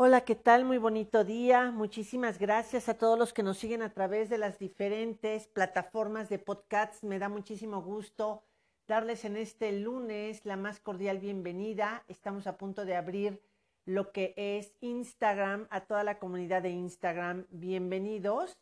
Hola, 0.00 0.20
¿qué 0.20 0.36
tal? 0.36 0.64
Muy 0.64 0.78
bonito 0.78 1.24
día. 1.24 1.72
Muchísimas 1.72 2.38
gracias 2.38 2.88
a 2.88 2.96
todos 2.96 3.18
los 3.18 3.32
que 3.32 3.42
nos 3.42 3.58
siguen 3.58 3.82
a 3.82 3.92
través 3.92 4.28
de 4.30 4.38
las 4.38 4.56
diferentes 4.56 5.48
plataformas 5.48 6.28
de 6.28 6.38
podcasts. 6.38 7.02
Me 7.02 7.18
da 7.18 7.28
muchísimo 7.28 7.82
gusto 7.82 8.44
darles 8.86 9.24
en 9.24 9.36
este 9.36 9.72
lunes 9.72 10.44
la 10.44 10.56
más 10.56 10.78
cordial 10.78 11.18
bienvenida. 11.18 12.04
Estamos 12.06 12.46
a 12.46 12.56
punto 12.56 12.84
de 12.84 12.94
abrir 12.94 13.42
lo 13.86 14.12
que 14.12 14.34
es 14.36 14.72
Instagram, 14.80 15.66
a 15.68 15.80
toda 15.80 16.04
la 16.04 16.20
comunidad 16.20 16.62
de 16.62 16.70
Instagram. 16.70 17.46
Bienvenidos. 17.50 18.56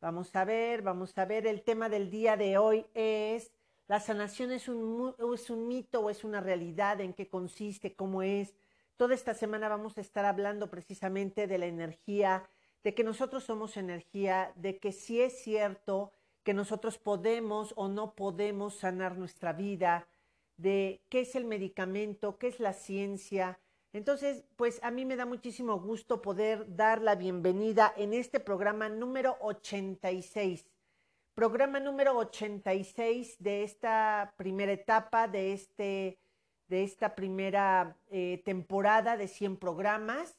Vamos 0.00 0.34
a 0.34 0.46
ver, 0.46 0.80
vamos 0.80 1.12
a 1.18 1.26
ver. 1.26 1.46
El 1.46 1.60
tema 1.60 1.90
del 1.90 2.08
día 2.10 2.38
de 2.38 2.56
hoy 2.56 2.86
es, 2.94 3.52
¿la 3.86 4.00
sanación 4.00 4.50
es 4.50 4.66
un, 4.66 5.14
es 5.34 5.50
un 5.50 5.68
mito 5.68 6.00
o 6.00 6.08
es 6.08 6.24
una 6.24 6.40
realidad? 6.40 7.02
¿En 7.02 7.12
qué 7.12 7.28
consiste? 7.28 7.94
¿Cómo 7.94 8.22
es? 8.22 8.54
Toda 9.00 9.14
esta 9.14 9.32
semana 9.32 9.70
vamos 9.70 9.96
a 9.96 10.02
estar 10.02 10.26
hablando 10.26 10.68
precisamente 10.68 11.46
de 11.46 11.56
la 11.56 11.64
energía, 11.64 12.46
de 12.84 12.94
que 12.94 13.02
nosotros 13.02 13.44
somos 13.44 13.78
energía, 13.78 14.52
de 14.56 14.78
que 14.78 14.92
si 14.92 15.22
es 15.22 15.42
cierto 15.42 16.12
que 16.42 16.52
nosotros 16.52 16.98
podemos 16.98 17.72
o 17.76 17.88
no 17.88 18.14
podemos 18.14 18.74
sanar 18.74 19.16
nuestra 19.16 19.54
vida, 19.54 20.06
de 20.58 21.00
qué 21.08 21.20
es 21.20 21.34
el 21.34 21.46
medicamento, 21.46 22.36
qué 22.36 22.48
es 22.48 22.60
la 22.60 22.74
ciencia. 22.74 23.58
Entonces, 23.94 24.44
pues 24.56 24.78
a 24.82 24.90
mí 24.90 25.06
me 25.06 25.16
da 25.16 25.24
muchísimo 25.24 25.80
gusto 25.80 26.20
poder 26.20 26.76
dar 26.76 27.00
la 27.00 27.14
bienvenida 27.14 27.94
en 27.96 28.12
este 28.12 28.38
programa 28.38 28.90
número 28.90 29.38
86. 29.40 30.66
Programa 31.32 31.80
número 31.80 32.18
86 32.18 33.36
de 33.38 33.62
esta 33.62 34.34
primera 34.36 34.72
etapa, 34.72 35.26
de 35.26 35.54
este 35.54 36.18
de 36.70 36.84
esta 36.84 37.16
primera 37.16 37.96
eh, 38.10 38.40
temporada 38.44 39.16
de 39.16 39.26
100 39.26 39.56
programas. 39.56 40.38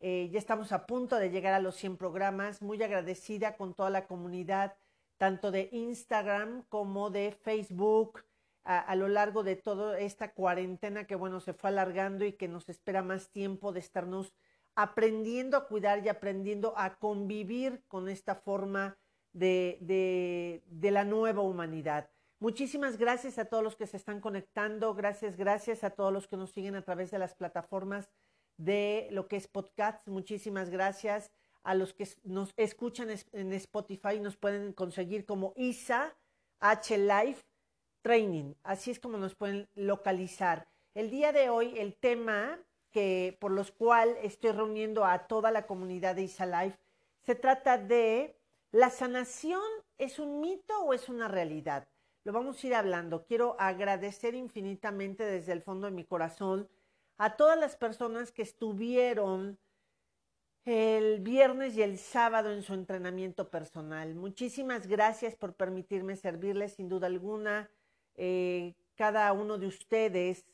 Eh, 0.00 0.28
ya 0.32 0.38
estamos 0.38 0.72
a 0.72 0.86
punto 0.86 1.16
de 1.16 1.30
llegar 1.30 1.54
a 1.54 1.60
los 1.60 1.76
100 1.76 1.96
programas. 1.96 2.60
Muy 2.60 2.82
agradecida 2.82 3.56
con 3.56 3.74
toda 3.74 3.88
la 3.88 4.08
comunidad, 4.08 4.76
tanto 5.18 5.52
de 5.52 5.68
Instagram 5.72 6.64
como 6.68 7.10
de 7.10 7.30
Facebook, 7.30 8.24
a, 8.64 8.94
lo 8.96 9.08
largo 9.08 9.44
de 9.44 9.56
toda 9.56 9.98
esta 9.98 10.34
cuarentena 10.34 11.06
que, 11.06 11.14
bueno, 11.14 11.40
se 11.40 11.54
fue 11.54 11.70
alargando 11.70 12.26
y 12.26 12.34
que 12.34 12.48
nos 12.48 12.68
espera 12.68 13.02
más 13.02 13.30
tiempo 13.30 13.72
de 13.72 13.80
estarnos 13.80 14.34
aprendiendo 14.74 15.56
a 15.56 15.66
cuidar 15.68 16.04
y 16.04 16.10
aprendiendo 16.10 16.74
a 16.76 16.96
convivir 16.96 17.82
con 17.88 18.10
esta 18.10 18.34
forma 18.34 18.98
de, 19.32 20.60
de 20.66 20.90
la 20.90 21.04
nueva 21.04 21.40
humanidad. 21.40 22.10
Muchísimas 22.40 22.98
gracias 22.98 23.36
a 23.38 23.46
todos 23.46 23.64
los 23.64 23.74
que 23.74 23.88
se 23.88 23.96
están 23.96 24.20
conectando. 24.20 24.94
Gracias, 24.94 25.36
gracias 25.36 25.82
a 25.82 25.90
todos 25.90 26.12
los 26.12 26.28
que 26.28 26.36
nos 26.36 26.52
siguen 26.52 26.76
a 26.76 26.82
través 26.82 27.10
de 27.10 27.18
las 27.18 27.34
plataformas 27.34 28.10
de 28.56 29.08
lo 29.10 29.26
que 29.26 29.34
es 29.34 29.48
podcast. 29.48 30.06
Muchísimas 30.06 30.70
gracias 30.70 31.32
a 31.64 31.74
los 31.74 31.94
que 31.94 32.08
nos 32.22 32.52
escuchan 32.56 33.08
en 33.32 33.52
Spotify. 33.54 34.20
Nos 34.20 34.36
pueden 34.36 34.72
conseguir 34.72 35.26
como 35.26 35.52
ISA 35.56 36.14
H 36.60 36.96
Life 36.96 37.44
Training. 38.02 38.54
Así 38.62 38.92
es 38.92 39.00
como 39.00 39.18
nos 39.18 39.34
pueden 39.34 39.68
localizar. 39.74 40.68
El 40.94 41.10
día 41.10 41.32
de 41.32 41.50
hoy, 41.50 41.76
el 41.76 41.96
tema 41.96 42.60
que 42.92 43.36
por 43.40 43.50
los 43.50 43.72
cual 43.72 44.16
estoy 44.22 44.52
reuniendo 44.52 45.04
a 45.04 45.26
toda 45.26 45.50
la 45.50 45.66
comunidad 45.66 46.14
de 46.14 46.22
ISA 46.22 46.46
Life 46.46 46.78
se 47.26 47.34
trata 47.34 47.78
de 47.78 48.38
¿la 48.70 48.90
sanación 48.90 49.60
es 49.98 50.20
un 50.20 50.40
mito 50.40 50.80
o 50.84 50.94
es 50.94 51.08
una 51.08 51.26
realidad? 51.26 51.88
Lo 52.24 52.32
vamos 52.32 52.62
a 52.62 52.66
ir 52.66 52.74
hablando. 52.74 53.24
Quiero 53.24 53.56
agradecer 53.58 54.34
infinitamente 54.34 55.24
desde 55.24 55.52
el 55.52 55.62
fondo 55.62 55.86
de 55.86 55.92
mi 55.92 56.04
corazón 56.04 56.68
a 57.16 57.36
todas 57.36 57.58
las 57.58 57.76
personas 57.76 58.32
que 58.32 58.42
estuvieron 58.42 59.58
el 60.64 61.20
viernes 61.20 61.76
y 61.76 61.82
el 61.82 61.98
sábado 61.98 62.52
en 62.52 62.62
su 62.62 62.74
entrenamiento 62.74 63.50
personal. 63.50 64.14
Muchísimas 64.14 64.86
gracias 64.86 65.34
por 65.34 65.54
permitirme 65.54 66.14
servirles, 66.14 66.74
sin 66.74 66.88
duda 66.88 67.06
alguna. 67.06 67.70
Eh, 68.16 68.74
cada 68.94 69.32
uno 69.32 69.56
de 69.56 69.66
ustedes 69.66 70.44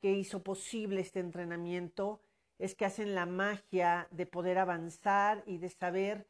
que 0.00 0.12
hizo 0.12 0.42
posible 0.42 1.00
este 1.00 1.20
entrenamiento 1.20 2.20
es 2.58 2.74
que 2.74 2.84
hacen 2.84 3.14
la 3.14 3.26
magia 3.26 4.08
de 4.10 4.26
poder 4.26 4.58
avanzar 4.58 5.42
y 5.46 5.58
de 5.58 5.70
saber 5.70 6.26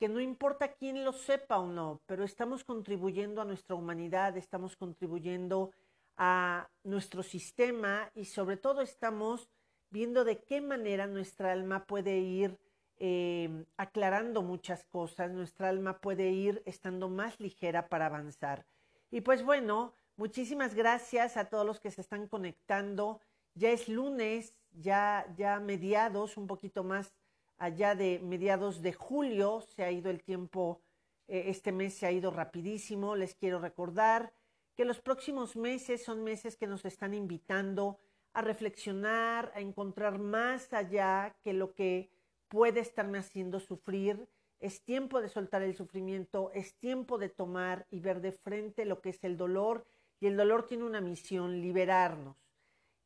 que 0.00 0.08
no 0.08 0.18
importa 0.18 0.72
quién 0.72 1.04
lo 1.04 1.12
sepa 1.12 1.58
o 1.58 1.66
no, 1.66 2.00
pero 2.06 2.24
estamos 2.24 2.64
contribuyendo 2.64 3.42
a 3.42 3.44
nuestra 3.44 3.76
humanidad, 3.76 4.34
estamos 4.38 4.74
contribuyendo 4.74 5.72
a 6.16 6.70
nuestro 6.84 7.22
sistema 7.22 8.10
y 8.14 8.24
sobre 8.24 8.56
todo 8.56 8.80
estamos 8.80 9.50
viendo 9.90 10.24
de 10.24 10.42
qué 10.42 10.62
manera 10.62 11.06
nuestra 11.06 11.52
alma 11.52 11.84
puede 11.84 12.16
ir 12.16 12.58
eh, 12.96 13.66
aclarando 13.76 14.40
muchas 14.40 14.84
cosas, 14.84 15.32
nuestra 15.32 15.68
alma 15.68 15.98
puede 15.98 16.30
ir 16.30 16.62
estando 16.64 17.10
más 17.10 17.38
ligera 17.38 17.90
para 17.90 18.06
avanzar. 18.06 18.64
Y 19.10 19.20
pues 19.20 19.42
bueno, 19.42 19.92
muchísimas 20.16 20.74
gracias 20.74 21.36
a 21.36 21.50
todos 21.50 21.66
los 21.66 21.78
que 21.78 21.90
se 21.90 22.00
están 22.00 22.26
conectando. 22.26 23.20
Ya 23.54 23.70
es 23.70 23.86
lunes, 23.86 24.54
ya, 24.72 25.26
ya 25.36 25.60
mediados, 25.60 26.38
un 26.38 26.46
poquito 26.46 26.84
más 26.84 27.12
allá 27.60 27.94
de 27.94 28.18
mediados 28.20 28.80
de 28.80 28.94
julio, 28.94 29.60
se 29.60 29.84
ha 29.84 29.92
ido 29.92 30.10
el 30.10 30.22
tiempo, 30.22 30.80
eh, 31.28 31.44
este 31.48 31.72
mes 31.72 31.94
se 31.94 32.06
ha 32.06 32.10
ido 32.10 32.30
rapidísimo, 32.30 33.14
les 33.14 33.34
quiero 33.34 33.60
recordar 33.60 34.32
que 34.74 34.86
los 34.86 35.00
próximos 35.00 35.56
meses 35.56 36.02
son 36.02 36.24
meses 36.24 36.56
que 36.56 36.66
nos 36.66 36.86
están 36.86 37.12
invitando 37.12 37.98
a 38.32 38.40
reflexionar, 38.40 39.52
a 39.54 39.60
encontrar 39.60 40.18
más 40.18 40.72
allá 40.72 41.36
que 41.42 41.52
lo 41.52 41.74
que 41.74 42.10
puede 42.48 42.80
estarme 42.80 43.18
haciendo 43.18 43.60
sufrir. 43.60 44.26
Es 44.58 44.82
tiempo 44.82 45.20
de 45.20 45.28
soltar 45.28 45.62
el 45.62 45.76
sufrimiento, 45.76 46.50
es 46.54 46.74
tiempo 46.76 47.18
de 47.18 47.28
tomar 47.28 47.86
y 47.90 48.00
ver 48.00 48.22
de 48.22 48.32
frente 48.32 48.86
lo 48.86 49.02
que 49.02 49.10
es 49.10 49.22
el 49.22 49.36
dolor 49.36 49.84
y 50.18 50.28
el 50.28 50.36
dolor 50.36 50.66
tiene 50.66 50.84
una 50.84 51.02
misión, 51.02 51.60
liberarnos. 51.60 52.36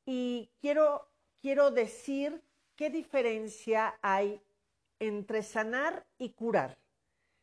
Y 0.06 0.50
quiero, 0.60 1.08
quiero 1.40 1.72
decir 1.72 2.40
¿qué 2.76 2.90
diferencia 2.90 3.98
hay 4.02 4.40
entre 5.04 5.42
sanar 5.42 6.06
y 6.18 6.30
curar? 6.30 6.78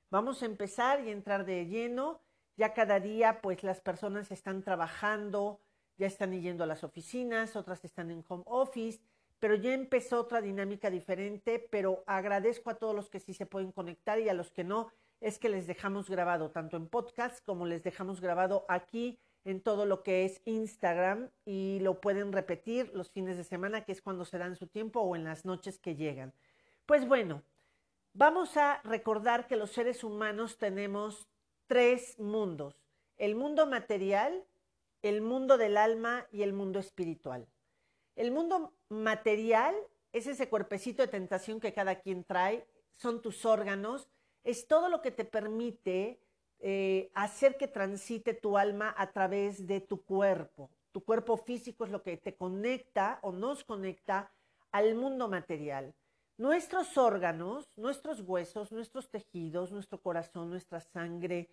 Vamos 0.10 0.44
a 0.44 0.46
empezar 0.46 1.06
y 1.06 1.10
entrar 1.10 1.46
de 1.46 1.66
lleno. 1.68 2.22
Ya 2.58 2.74
cada 2.74 3.00
día, 3.00 3.42
pues 3.42 3.64
las 3.64 3.80
personas 3.80 4.32
están 4.32 4.62
trabajando, 4.64 5.62
ya 5.98 6.08
están 6.08 6.40
yendo 6.40 6.64
a 6.64 6.68
las 6.68 6.84
oficinas, 6.84 7.56
otras 7.56 7.86
están 7.86 8.12
en 8.12 8.24
home 8.28 8.44
office, 8.46 9.00
pero 9.40 9.56
ya 9.56 9.74
empezó 9.74 10.20
otra 10.20 10.42
dinámica 10.42 10.90
diferente, 10.90 11.60
pero 11.72 12.04
agradezco 12.08 12.70
a 12.70 12.76
todos 12.76 12.94
los 12.94 13.10
que 13.10 13.20
sí 13.20 13.34
se 13.34 13.46
pueden 13.46 13.72
conectar 13.72 14.20
y 14.20 14.30
a 14.30 14.34
los 14.34 14.52
que 14.52 14.64
no, 14.64 14.92
es 15.22 15.40
que 15.40 15.50
les 15.50 15.68
dejamos 15.68 16.10
grabado 16.10 16.52
tanto 16.52 16.78
en 16.78 16.88
podcast 16.88 17.44
como 17.46 17.66
les 17.66 17.84
dejamos 17.84 18.22
grabado 18.22 18.66
aquí 18.68 19.20
en 19.44 19.62
todo 19.62 19.86
lo 19.86 20.04
que 20.04 20.26
es 20.26 20.42
Instagram 20.46 21.30
y 21.46 21.80
lo 21.82 22.02
pueden 22.02 22.32
repetir 22.32 22.92
los 22.94 23.12
fines 23.12 23.38
de 23.38 23.44
semana, 23.44 23.84
que 23.86 23.92
es 23.92 24.02
cuando 24.02 24.26
se 24.26 24.38
dan 24.38 24.56
su 24.56 24.68
tiempo, 24.68 25.02
o 25.02 25.16
en 25.16 25.24
las 25.24 25.46
noches 25.46 25.80
que 25.80 25.96
llegan. 25.96 26.34
Pues 26.86 27.08
bueno, 27.08 27.44
vamos 28.14 28.58
a 28.58 28.82
recordar 28.84 29.48
que 29.48 29.56
los 29.56 29.72
seres 29.72 30.04
humanos 30.04 30.58
tenemos 30.58 31.28
tres 31.68 32.20
mundos, 32.20 32.76
el 33.18 33.36
mundo 33.36 33.68
material, 33.68 34.46
el 35.02 35.22
mundo 35.22 35.58
del 35.58 35.78
alma 35.78 36.28
y 36.32 36.44
el 36.44 36.54
mundo 36.54 36.80
espiritual. 36.80 37.48
El 38.16 38.32
mundo 38.32 38.74
material 38.90 39.76
es 40.12 40.28
ese 40.28 40.50
cuerpecito 40.50 41.02
de 41.02 41.08
tentación 41.08 41.60
que 41.60 41.74
cada 41.74 42.02
quien 42.02 42.24
trae, 42.24 42.68
son 42.96 43.22
tus 43.22 43.46
órganos, 43.46 44.10
es 44.44 44.68
todo 44.68 44.90
lo 44.90 45.02
que 45.02 45.12
te 45.12 45.26
permite 45.26 46.20
eh, 46.60 47.12
hacer 47.16 47.58
que 47.58 47.68
transite 47.68 48.34
tu 48.34 48.58
alma 48.58 48.94
a 48.98 49.12
través 49.12 49.66
de 49.66 49.82
tu 49.82 50.04
cuerpo. 50.04 50.70
Tu 50.92 51.04
cuerpo 51.04 51.38
físico 51.38 51.86
es 51.86 51.92
lo 51.92 52.04
que 52.04 52.18
te 52.18 52.36
conecta 52.36 53.20
o 53.22 53.32
nos 53.32 53.64
conecta 53.64 54.32
al 54.72 54.96
mundo 54.96 55.28
material. 55.30 55.96
Nuestros 56.38 56.98
órganos, 56.98 57.68
nuestros 57.78 58.22
huesos, 58.22 58.72
nuestros 58.72 59.10
tejidos, 59.10 59.72
nuestro 59.72 60.02
corazón, 60.02 60.50
nuestra 60.50 60.80
sangre, 60.80 61.50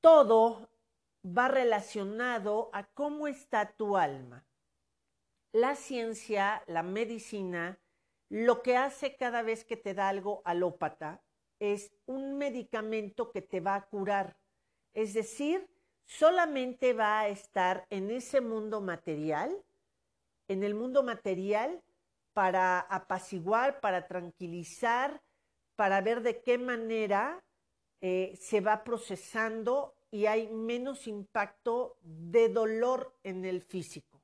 todo 0.00 0.68
va 1.24 1.48
relacionado 1.48 2.70
a 2.72 2.84
cómo 2.84 3.26
está 3.26 3.72
tu 3.72 3.96
alma. 3.96 4.44
La 5.52 5.74
ciencia, 5.74 6.62
la 6.66 6.82
medicina, 6.82 7.78
lo 8.28 8.62
que 8.62 8.76
hace 8.76 9.16
cada 9.16 9.42
vez 9.42 9.64
que 9.64 9.76
te 9.76 9.94
da 9.94 10.08
algo 10.08 10.42
alópata 10.44 11.22
es 11.58 11.92
un 12.06 12.38
medicamento 12.38 13.32
que 13.32 13.42
te 13.42 13.60
va 13.60 13.74
a 13.74 13.86
curar. 13.86 14.36
Es 14.94 15.14
decir, 15.14 15.68
solamente 16.04 16.92
va 16.92 17.20
a 17.20 17.28
estar 17.28 17.86
en 17.90 18.10
ese 18.10 18.40
mundo 18.40 18.80
material, 18.80 19.64
en 20.48 20.62
el 20.62 20.74
mundo 20.74 21.02
material, 21.02 21.82
para 22.40 22.80
apaciguar, 22.80 23.80
para 23.82 24.06
tranquilizar, 24.06 25.20
para 25.76 26.00
ver 26.00 26.22
de 26.22 26.40
qué 26.40 26.56
manera 26.56 27.44
eh, 28.00 28.34
se 28.40 28.62
va 28.62 28.82
procesando 28.82 29.94
y 30.10 30.24
hay 30.24 30.48
menos 30.48 31.06
impacto 31.06 31.98
de 32.00 32.48
dolor 32.48 33.14
en 33.24 33.44
el 33.44 33.60
físico. 33.60 34.22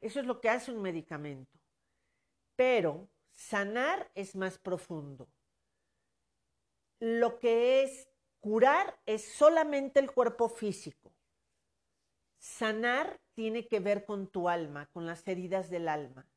Eso 0.00 0.20
es 0.20 0.26
lo 0.26 0.40
que 0.40 0.48
hace 0.48 0.70
un 0.70 0.80
medicamento. 0.80 1.58
Pero 2.54 3.08
Sanar 3.32 4.12
es 4.14 4.36
más 4.36 4.56
profundo. 4.56 5.28
Lo 7.00 7.40
que 7.40 7.82
es 7.82 8.08
curar 8.38 8.96
es 9.06 9.24
solamente 9.24 9.98
el 9.98 10.12
cuerpo 10.12 10.48
físico. 10.48 11.12
Sanar 12.38 13.20
tiene 13.34 13.66
que 13.66 13.80
ver 13.80 14.04
con 14.04 14.28
tu 14.28 14.48
alma, 14.48 14.86
con 14.92 15.04
las 15.04 15.26
heridas 15.26 15.68
del 15.68 15.88
alma. 15.88 16.29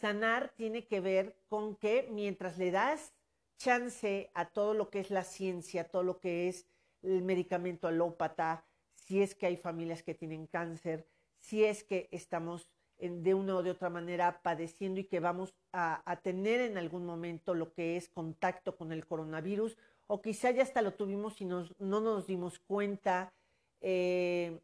Sanar 0.00 0.52
tiene 0.56 0.86
que 0.86 1.00
ver 1.00 1.36
con 1.48 1.76
que 1.76 2.08
mientras 2.10 2.56
le 2.56 2.70
das 2.70 3.12
chance 3.58 4.30
a 4.34 4.46
todo 4.46 4.72
lo 4.72 4.88
que 4.88 5.00
es 5.00 5.10
la 5.10 5.24
ciencia, 5.24 5.84
todo 5.84 6.02
lo 6.02 6.18
que 6.18 6.48
es 6.48 6.66
el 7.02 7.22
medicamento 7.22 7.88
alópata, 7.88 8.64
si 8.94 9.22
es 9.22 9.34
que 9.34 9.46
hay 9.46 9.56
familias 9.56 10.02
que 10.02 10.14
tienen 10.14 10.46
cáncer, 10.46 11.06
si 11.38 11.64
es 11.64 11.84
que 11.84 12.08
estamos 12.10 12.68
de 12.98 13.34
una 13.34 13.56
o 13.56 13.62
de 13.62 13.70
otra 13.70 13.90
manera 13.90 14.42
padeciendo 14.42 15.00
y 15.00 15.04
que 15.04 15.20
vamos 15.20 15.54
a, 15.72 16.18
tener 16.22 16.60
en 16.60 16.76
algún 16.76 17.06
momento 17.06 17.54
lo 17.54 17.72
que 17.72 17.96
es 17.96 18.08
contacto 18.08 18.76
con 18.76 18.92
el 18.92 19.06
coronavirus, 19.06 19.76
o 20.06 20.20
quizá 20.20 20.50
ya 20.50 20.62
hasta 20.62 20.82
lo 20.82 20.94
tuvimos 20.94 21.40
y 21.40 21.44
no 21.44 21.66
nos 21.78 22.26
dimos 22.26 22.58
cuenta. 22.58 23.32
Eh, 23.80 24.60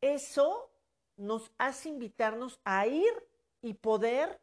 eso 0.00 0.70
nos 1.16 1.52
hace 1.58 1.90
invitarnos 1.90 2.60
a 2.64 2.86
ir 2.86 3.12
y 3.62 3.74
poder 3.74 4.40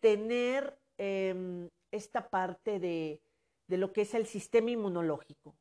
tener 0.00 0.78
em, 0.98 1.68
esta 1.90 2.28
parte 2.28 2.78
de, 2.78 3.22
de 3.68 3.78
lo 3.78 3.92
que 3.92 4.02
es 4.02 4.14
el 4.14 4.26
sistema 4.26 4.70
inmunológico. 4.70 5.56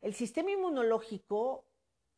El 0.00 0.14
sistema 0.14 0.50
inmunológico 0.50 1.66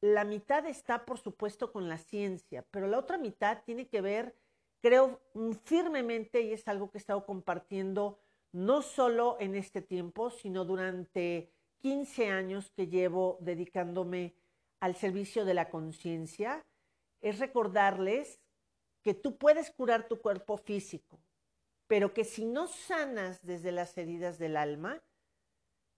la 0.02 0.24
mitad 0.24 0.66
está, 0.66 1.04
por 1.04 1.18
supuesto, 1.18 1.70
con 1.70 1.88
la 1.88 1.96
ciencia, 1.96 2.66
pero 2.72 2.88
la 2.88 2.98
otra 2.98 3.18
mitad 3.18 3.62
tiene 3.64 3.86
que 3.86 4.00
ver, 4.00 4.36
creo 4.80 5.20
firmemente, 5.64 6.42
y 6.42 6.52
es 6.52 6.66
algo 6.66 6.90
que 6.90 6.98
he 6.98 7.00
estado 7.00 7.24
compartiendo 7.24 8.18
no 8.52 8.82
solo 8.82 9.36
en 9.38 9.54
este 9.54 9.80
tiempo, 9.80 10.30
sino 10.30 10.64
durante 10.64 11.52
15 11.78 12.28
años 12.30 12.70
que 12.70 12.88
llevo 12.88 13.38
dedicándome 13.40 14.34
al 14.80 14.96
servicio 14.96 15.44
de 15.44 15.54
la 15.54 15.70
conciencia, 15.70 16.66
es 17.20 17.38
recordarles 17.38 18.40
que 19.02 19.14
tú 19.14 19.38
puedes 19.38 19.70
curar 19.70 20.08
tu 20.08 20.20
cuerpo 20.20 20.56
físico, 20.58 21.20
pero 21.92 22.14
que 22.14 22.24
si 22.24 22.46
no 22.46 22.68
sanas 22.68 23.44
desde 23.44 23.70
las 23.70 23.98
heridas 23.98 24.38
del 24.38 24.56
alma, 24.56 25.02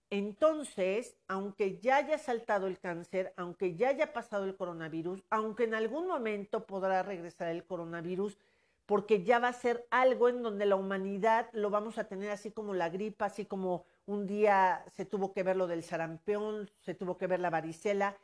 entonces, 0.09 1.15
aunque 1.29 1.79
ya 1.79 1.95
haya 1.95 2.17
saltado 2.17 2.67
el 2.67 2.79
cáncer, 2.79 3.33
aunque 3.37 3.77
ya 3.77 3.87
haya 3.87 4.11
pasado 4.11 4.43
el 4.43 4.57
coronavirus, 4.57 5.23
aunque 5.29 5.63
en 5.63 5.73
algún 5.73 6.05
momento 6.05 6.65
podrá 6.65 7.01
regresar 7.01 7.47
el 7.47 7.63
coronavirus, 7.63 8.37
porque 8.85 9.23
ya 9.23 9.39
va 9.39 9.47
a 9.47 9.53
ser 9.53 9.87
algo 9.89 10.27
en 10.27 10.43
donde 10.43 10.65
la 10.65 10.75
humanidad 10.75 11.47
lo 11.53 11.69
vamos 11.69 11.97
a 11.97 12.09
tener 12.09 12.29
así 12.29 12.51
como 12.51 12.73
la 12.73 12.89
gripa, 12.89 13.27
así 13.27 13.45
como 13.45 13.85
un 14.05 14.27
día 14.27 14.83
se 14.97 15.05
tuvo 15.05 15.31
que 15.31 15.43
ver 15.43 15.55
lo 15.55 15.65
del 15.65 15.81
sarampión, 15.81 16.69
se 16.81 16.93
tuvo 16.93 17.17
que 17.17 17.27
ver 17.27 17.39
la 17.39 17.51
varicela. 17.51 18.17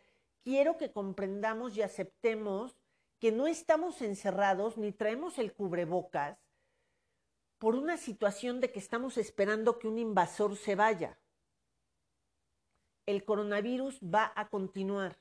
Quiero 0.43 0.75
que 0.77 0.91
comprendamos 0.91 1.77
y 1.77 1.83
aceptemos 1.83 2.75
que 3.17 3.31
no 3.31 3.47
estamos 3.47 4.01
encerrados 4.01 4.77
ni 4.77 4.91
traemos 4.91 5.39
el 5.39 5.53
cubrebocas 5.53 6.37
por 7.61 7.75
una 7.75 7.97
situación 7.97 8.59
de 8.59 8.71
que 8.71 8.79
estamos 8.79 9.19
esperando 9.19 9.77
que 9.77 9.87
un 9.87 9.99
invasor 9.99 10.57
se 10.57 10.73
vaya 10.73 11.19
el 13.05 13.23
coronavirus 13.23 13.99
va 14.01 14.33
a 14.35 14.49
continuar. 14.49 15.19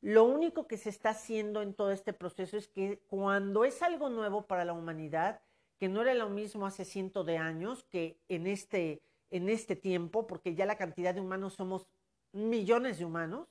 Lo 0.00 0.24
único 0.24 0.66
que 0.66 0.76
se 0.76 0.90
está 0.90 1.10
haciendo 1.10 1.62
en 1.62 1.72
todo 1.72 1.92
este 1.92 2.12
proceso 2.12 2.56
es 2.56 2.66
que 2.66 2.98
cuando 3.06 3.64
es 3.64 3.80
algo 3.80 4.08
nuevo 4.08 4.48
para 4.48 4.64
la 4.64 4.72
humanidad, 4.72 5.40
que 5.78 5.88
no 5.88 6.02
era 6.02 6.14
lo 6.14 6.30
mismo 6.30 6.66
hace 6.66 6.84
cientos 6.84 7.24
de 7.26 7.38
años 7.38 7.84
que 7.84 8.18
en 8.28 8.48
este, 8.48 9.02
en 9.30 9.48
este 9.48 9.76
tiempo, 9.76 10.26
porque 10.26 10.56
ya 10.56 10.66
la 10.66 10.76
cantidad 10.76 11.14
de 11.14 11.20
humanos 11.20 11.54
somos 11.54 11.86
millones 12.32 12.98
de 12.98 13.04
humanos, 13.04 13.48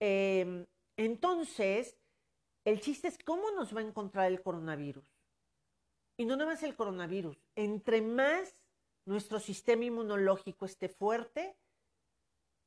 em, 0.00 0.64
entonces 0.96 1.98
el 2.64 2.80
chiste 2.80 3.08
es 3.08 3.18
cómo 3.18 3.50
nos 3.52 3.76
va 3.76 3.80
a 3.80 3.84
encontrar 3.84 4.30
el 4.30 4.42
coronavirus. 4.42 5.21
Y 6.16 6.24
no 6.24 6.36
nada 6.36 6.50
más 6.50 6.62
el 6.62 6.74
coronavirus, 6.74 7.36
entre 7.56 8.02
más 8.02 8.54
nuestro 9.04 9.40
sistema 9.40 9.84
inmunológico 9.84 10.64
esté 10.64 10.88
fuerte, 10.88 11.56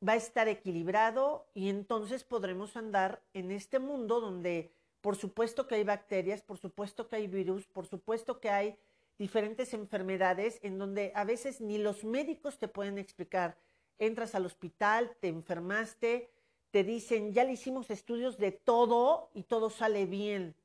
va 0.05 0.13
a 0.13 0.17
estar 0.17 0.47
equilibrado 0.47 1.47
y 1.53 1.69
entonces 1.69 2.23
podremos 2.23 2.75
andar 2.75 3.23
en 3.33 3.51
este 3.51 3.79
mundo 3.79 4.19
donde 4.19 4.73
por 5.01 5.15
supuesto 5.15 5.67
que 5.67 5.75
hay 5.75 5.83
bacterias, 5.83 6.41
por 6.41 6.57
supuesto 6.57 7.07
que 7.07 7.17
hay 7.17 7.27
virus, 7.27 7.67
por 7.67 7.85
supuesto 7.85 8.39
que 8.39 8.49
hay 8.49 8.75
diferentes 9.19 9.73
enfermedades 9.73 10.59
en 10.63 10.77
donde 10.77 11.11
a 11.15 11.23
veces 11.23 11.61
ni 11.61 11.77
los 11.77 12.03
médicos 12.03 12.57
te 12.57 12.67
pueden 12.67 12.97
explicar. 12.97 13.57
Entras 13.99 14.35
al 14.35 14.45
hospital, 14.45 15.15
te 15.21 15.27
enfermaste, 15.27 16.31
te 16.71 16.83
dicen, 16.83 17.33
ya 17.33 17.43
le 17.43 17.53
hicimos 17.53 17.89
estudios 17.91 18.37
de 18.37 18.51
todo 18.51 19.29
y 19.33 19.43
todo 19.43 19.69
sale 19.69 20.05
bien. 20.05 20.55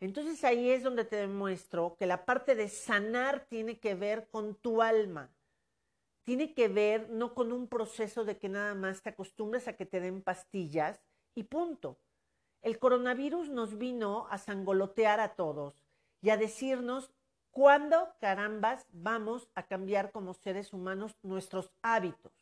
Entonces 0.00 0.44
ahí 0.44 0.70
es 0.70 0.82
donde 0.82 1.04
te 1.04 1.16
demuestro 1.16 1.96
que 1.98 2.06
la 2.06 2.24
parte 2.24 2.54
de 2.54 2.68
sanar 2.68 3.46
tiene 3.48 3.78
que 3.78 3.94
ver 3.94 4.28
con 4.28 4.54
tu 4.54 4.82
alma 4.82 5.30
tiene 6.26 6.54
que 6.54 6.66
ver 6.66 7.08
no 7.08 7.34
con 7.34 7.52
un 7.52 7.68
proceso 7.68 8.24
de 8.24 8.36
que 8.36 8.48
nada 8.48 8.74
más 8.74 9.00
te 9.00 9.10
acostumbres 9.10 9.68
a 9.68 9.76
que 9.76 9.86
te 9.86 10.00
den 10.00 10.22
pastillas 10.22 11.00
y 11.36 11.44
punto. 11.44 12.00
El 12.62 12.80
coronavirus 12.80 13.48
nos 13.48 13.78
vino 13.78 14.26
a 14.28 14.36
sangolotear 14.36 15.20
a 15.20 15.36
todos 15.36 15.84
y 16.20 16.30
a 16.30 16.36
decirnos 16.36 17.12
cuándo 17.52 18.12
carambas 18.18 18.88
vamos 18.90 19.48
a 19.54 19.62
cambiar 19.68 20.10
como 20.10 20.34
seres 20.34 20.72
humanos 20.72 21.16
nuestros 21.22 21.70
hábitos. 21.80 22.32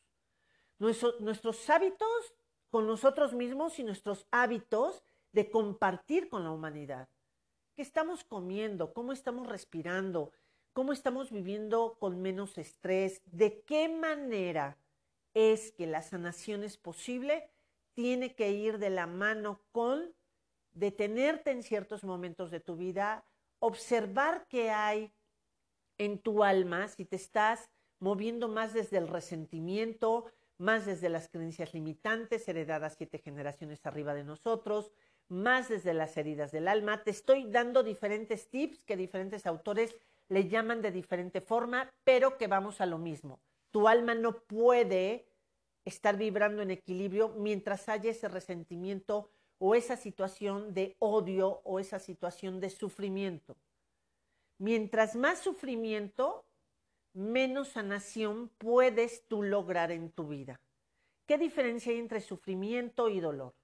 nuestros 0.79 1.69
hábitos 1.69 2.35
con 2.71 2.87
nosotros 2.87 3.35
mismos 3.35 3.79
y 3.79 3.85
nuestros 3.85 4.27
hábitos 4.31 5.03
de 5.33 5.51
compartir 5.51 6.31
con 6.31 6.43
la 6.43 6.53
humanidad. 6.53 7.07
¿Qué 7.75 7.83
estamos 7.83 8.25
comiendo? 8.25 8.93
¿Cómo 8.93 9.13
estamos 9.13 9.47
respirando? 9.47 10.33
cómo 10.75 10.93
estamos 10.93 11.31
viviendo 11.31 11.97
con 12.01 12.21
menos 12.21 12.59
estrés, 12.59 13.23
de 13.27 13.63
qué 13.63 13.89
manera 13.89 14.77
es 15.33 15.71
que 15.73 15.87
la 15.87 16.03
sanación 16.03 16.65
es 16.65 16.77
posible, 16.77 17.49
tiene 17.95 18.35
que 18.35 18.51
ir 18.51 18.79
de 18.79 18.91
la 18.91 19.07
mano 19.07 19.63
con 19.71 20.13
detenerte 20.73 21.53
en 21.53 21.63
ciertos 21.63 22.03
momentos 22.03 22.51
de 22.51 22.59
tu 22.59 22.77
vida, 22.77 23.25
observar 23.61 24.47
qué 24.49 24.71
hay 24.71 25.13
en 25.97 26.19
tu 26.19 26.43
alma, 26.43 26.89
si 26.89 27.05
te 27.05 27.17
estás 27.17 27.71
moviendo 28.01 28.49
más 28.49 28.75
desde 28.75 28.99
el 28.99 29.07
resentimiento, 29.07 30.27
más 30.59 30.87
desde 30.87 31.09
las 31.09 31.29
creencias 31.29 31.73
limitantes 31.73 32.49
heredadas 32.49 32.97
siete 32.99 33.19
generaciones 33.19 33.87
arriba 33.87 34.13
de 34.13 34.25
nosotros, 34.25 34.91
más 35.29 35.69
desde 35.69 35.95
las 35.95 36.17
heridas 36.17 36.53
del 36.53 36.69
alma. 36.69 37.03
Te 37.03 37.11
estoy 37.11 37.51
dando 37.51 37.83
diferentes 37.83 38.49
tips 38.49 38.85
que 38.85 38.97
diferentes 38.97 39.47
autores 39.47 39.97
le 40.29 40.49
llaman 40.49 40.83
de 40.83 40.91
diferente 40.91 41.41
forma, 41.41 41.91
pero 42.05 42.39
que 42.39 42.47
vamos 42.47 42.81
a 42.81 42.87
lo 42.87 42.99
mismo. 42.99 43.41
Tu 43.71 43.89
alma 43.89 44.15
no 44.15 44.39
puede 44.41 45.27
estar 45.85 46.17
vibrando 46.17 46.63
en 46.63 46.71
equilibrio 46.71 47.31
mientras 47.31 47.89
haya 47.89 48.11
ese 48.11 48.29
resentimiento 48.29 49.31
o 49.59 49.75
esa 49.75 49.97
situación 49.97 50.75
de 50.75 50.97
odio 50.99 51.61
o 51.65 51.79
esa 51.79 51.99
situación 51.99 52.61
de 52.61 52.71
sufrimiento. 52.71 53.57
Mientras 54.59 55.17
más 55.17 55.41
sufrimiento, 55.41 56.45
menos 57.13 57.69
sanación 57.69 58.49
puedes 58.59 59.27
tú 59.29 59.43
lograr 59.43 59.91
en 59.91 60.11
tu 60.11 60.29
vida. 60.29 60.61
¿Qué 61.27 61.39
diferencia 61.39 61.93
hay 61.93 61.99
entre 61.99 62.21
sufrimiento 62.21 63.09
y 63.09 63.21
dolor? 63.21 63.55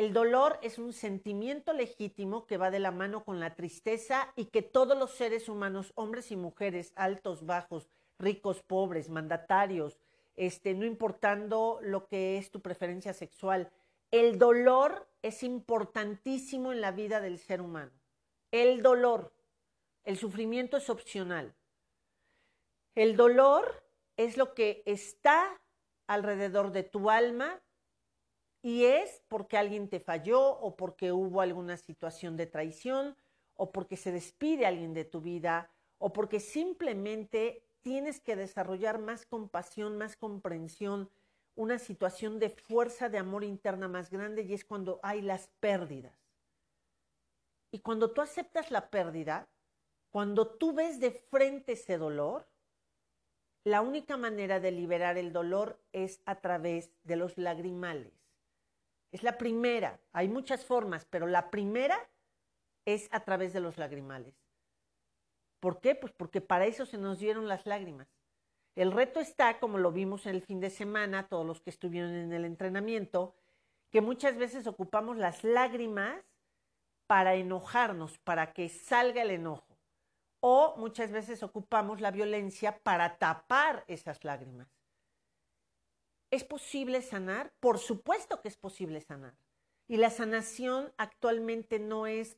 El 0.00 0.14
dolor 0.14 0.58
es 0.62 0.78
un 0.78 0.94
sentimiento 0.94 1.74
legítimo 1.74 2.46
que 2.46 2.56
va 2.56 2.70
de 2.70 2.78
la 2.78 2.90
mano 2.90 3.22
con 3.22 3.38
la 3.38 3.54
tristeza 3.54 4.32
y 4.34 4.46
que 4.46 4.62
todos 4.62 4.96
los 4.96 5.10
seres 5.10 5.46
humanos, 5.46 5.92
hombres 5.94 6.30
y 6.30 6.36
mujeres, 6.36 6.94
altos, 6.96 7.44
bajos, 7.44 7.90
ricos, 8.18 8.62
pobres, 8.62 9.10
mandatarios, 9.10 10.00
este, 10.36 10.72
no 10.72 10.86
importando 10.86 11.80
lo 11.82 12.06
que 12.06 12.38
es 12.38 12.50
tu 12.50 12.62
preferencia 12.62 13.12
sexual, 13.12 13.70
el 14.10 14.38
dolor 14.38 15.06
es 15.20 15.42
importantísimo 15.42 16.72
en 16.72 16.80
la 16.80 16.92
vida 16.92 17.20
del 17.20 17.38
ser 17.38 17.60
humano. 17.60 17.92
El 18.52 18.80
dolor, 18.80 19.34
el 20.04 20.16
sufrimiento 20.16 20.78
es 20.78 20.88
opcional. 20.88 21.54
El 22.94 23.16
dolor 23.16 23.84
es 24.16 24.38
lo 24.38 24.54
que 24.54 24.82
está 24.86 25.60
alrededor 26.06 26.72
de 26.72 26.84
tu 26.84 27.10
alma 27.10 27.60
y 28.62 28.84
es 28.84 29.22
porque 29.28 29.56
alguien 29.56 29.88
te 29.88 30.00
falló 30.00 30.40
o 30.42 30.76
porque 30.76 31.12
hubo 31.12 31.40
alguna 31.40 31.76
situación 31.76 32.36
de 32.36 32.46
traición 32.46 33.16
o 33.54 33.72
porque 33.72 33.96
se 33.96 34.12
despide 34.12 34.66
alguien 34.66 34.94
de 34.94 35.04
tu 35.04 35.20
vida 35.20 35.70
o 35.98 36.12
porque 36.12 36.40
simplemente 36.40 37.62
tienes 37.82 38.20
que 38.20 38.36
desarrollar 38.36 38.98
más 38.98 39.26
compasión, 39.26 39.98
más 39.98 40.16
comprensión, 40.16 41.10
una 41.56 41.78
situación 41.78 42.38
de 42.38 42.50
fuerza 42.50 43.08
de 43.08 43.18
amor 43.18 43.44
interna 43.44 43.88
más 43.88 44.10
grande 44.10 44.42
y 44.42 44.54
es 44.54 44.64
cuando 44.64 45.00
hay 45.02 45.22
las 45.22 45.48
pérdidas. 45.60 46.14
Y 47.72 47.80
cuando 47.80 48.10
tú 48.12 48.20
aceptas 48.20 48.70
la 48.70 48.90
pérdida, 48.90 49.48
Cuando 50.10 50.48
tú 50.48 50.72
ves 50.72 50.98
de 50.98 51.12
frente 51.12 51.72
ese 51.72 51.96
dolor, 51.96 52.48
la 53.64 53.80
única 53.80 54.16
manera 54.16 54.58
de 54.58 54.72
liberar 54.72 55.18
el 55.18 55.32
dolor 55.32 55.80
es 55.92 56.20
a 56.26 56.40
través 56.40 56.90
de 57.04 57.16
los 57.16 57.38
lagrimales. 57.38 58.19
Es 59.12 59.22
la 59.22 59.38
primera. 59.38 60.00
Hay 60.12 60.28
muchas 60.28 60.64
formas, 60.64 61.04
pero 61.04 61.26
la 61.26 61.50
primera 61.50 62.08
es 62.84 63.08
a 63.12 63.20
través 63.20 63.52
de 63.52 63.60
los 63.60 63.78
lagrimales. 63.78 64.34
¿Por 65.60 65.80
qué? 65.80 65.94
Pues 65.94 66.12
porque 66.12 66.40
para 66.40 66.66
eso 66.66 66.86
se 66.86 66.96
nos 66.98 67.18
dieron 67.18 67.48
las 67.48 67.66
lágrimas. 67.66 68.08
El 68.76 68.92
reto 68.92 69.20
está, 69.20 69.58
como 69.58 69.78
lo 69.78 69.92
vimos 69.92 70.26
en 70.26 70.34
el 70.34 70.42
fin 70.42 70.60
de 70.60 70.70
semana, 70.70 71.28
todos 71.28 71.44
los 71.44 71.60
que 71.60 71.70
estuvieron 71.70 72.14
en 72.14 72.32
el 72.32 72.44
entrenamiento, 72.44 73.34
que 73.90 74.00
muchas 74.00 74.36
veces 74.36 74.66
ocupamos 74.66 75.16
las 75.16 75.44
lágrimas 75.44 76.24
para 77.06 77.34
enojarnos, 77.34 78.18
para 78.18 78.52
que 78.52 78.68
salga 78.68 79.22
el 79.22 79.30
enojo. 79.30 79.76
O 80.40 80.76
muchas 80.78 81.10
veces 81.10 81.42
ocupamos 81.42 82.00
la 82.00 82.10
violencia 82.10 82.78
para 82.78 83.18
tapar 83.18 83.84
esas 83.88 84.24
lágrimas. 84.24 84.68
¿Es 86.30 86.44
posible 86.44 87.02
sanar? 87.02 87.52
Por 87.60 87.78
supuesto 87.78 88.40
que 88.40 88.48
es 88.48 88.56
posible 88.56 89.00
sanar. 89.00 89.34
Y 89.88 89.96
la 89.96 90.10
sanación 90.10 90.92
actualmente 90.96 91.78
no 91.78 92.06
es 92.06 92.36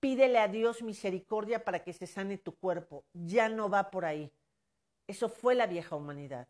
pídele 0.00 0.38
a 0.38 0.48
Dios 0.48 0.82
misericordia 0.82 1.64
para 1.64 1.82
que 1.82 1.92
se 1.92 2.06
sane 2.06 2.38
tu 2.38 2.54
cuerpo. 2.54 3.04
Ya 3.12 3.48
no 3.48 3.68
va 3.68 3.90
por 3.90 4.04
ahí. 4.04 4.30
Eso 5.06 5.28
fue 5.28 5.54
la 5.54 5.66
vieja 5.66 5.96
humanidad. 5.96 6.48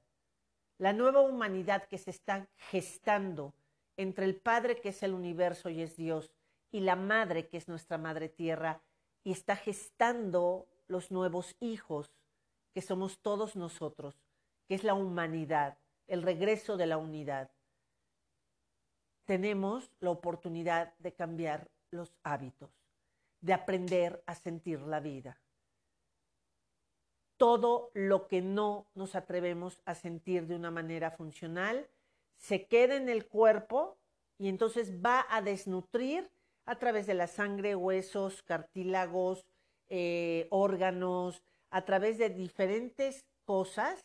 La 0.79 0.93
nueva 0.93 1.21
humanidad 1.21 1.89
que 1.89 1.99
se 1.99 2.11
está 2.11 2.49
gestando 2.57 3.55
entre 3.97 4.27
el 4.27 4.37
Padre 4.37 4.81
que 4.81 4.91
es 4.91 5.03
el 5.03 5.15
universo 5.15 5.71
y 5.71 5.83
es 5.83 5.97
Dios 5.97 6.31
y 6.71 6.81
la 6.81 6.97
Madre 6.97 7.49
que 7.49 7.57
es 7.57 7.67
nuestra 7.67 7.99
Madre 7.99 8.29
Tierra 8.29 8.83
y 9.25 9.33
está 9.33 9.57
gestando 9.57 10.69
los 10.87 11.11
nuevos 11.11 11.57
hijos 11.61 12.13
que 12.75 12.83
somos 12.83 13.21
todos 13.21 13.57
nosotros, 13.57 14.21
que 14.69 14.75
es 14.75 14.85
la 14.85 14.95
humanidad, 14.95 15.79
el 16.07 16.23
regreso 16.23 16.77
de 16.77 16.87
la 16.87 16.99
unidad. 16.99 17.51
Tenemos 19.25 19.91
la 20.01 20.11
oportunidad 20.11 20.95
de 20.99 21.15
cambiar 21.15 21.69
los 21.91 22.15
hábitos, 22.23 22.71
de 23.41 23.53
aprender 23.53 24.23
a 24.27 24.35
sentir 24.35 24.81
la 24.83 25.01
vida. 25.01 25.41
Todo 27.37 27.91
lo 27.93 28.29
que 28.29 28.41
no 28.41 28.87
nos 28.95 29.15
atrevemos 29.15 29.83
a 29.85 29.95
sentir 29.95 30.47
de 30.47 30.57
una 30.57 30.71
manera 30.71 31.11
funcional 31.11 31.89
se 32.37 32.67
queda 32.67 32.97
en 32.97 33.09
el 33.09 33.27
cuerpo 33.27 33.99
y 34.39 34.49
entonces 34.49 35.03
va 35.05 35.27
a 35.29 35.43
desnutrir 35.43 36.31
a 36.67 36.79
través 36.79 37.07
de 37.07 37.15
la 37.15 37.27
sangre, 37.27 37.75
huesos, 37.75 38.43
cartílagos, 38.43 39.47
eh, 39.89 40.47
órganos, 40.51 41.43
a 41.71 41.85
través 41.85 42.19
de 42.19 42.31
diferentes 42.31 43.25
cosas, 43.45 44.05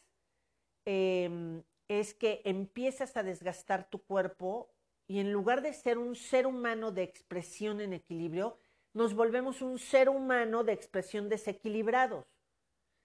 em, 0.86 1.64
es 2.00 2.14
que 2.14 2.42
empiezas 2.46 3.18
a 3.18 3.24
desgastar 3.24 3.90
tu 3.90 4.02
cuerpo 4.06 4.70
y 5.08 5.20
en 5.20 5.34
lugar 5.34 5.62
de 5.62 5.74
ser 5.74 5.98
un 5.98 6.16
ser 6.16 6.48
humano 6.48 6.94
de 6.94 7.04
expresión 7.04 7.82
en 7.82 7.92
equilibrio, 7.92 8.58
nos 8.94 9.14
volvemos 9.14 9.62
un 9.62 9.78
ser 9.78 10.08
humano 10.08 10.64
de 10.64 10.72
expresión 10.72 11.28
desequilibrados. 11.28 12.26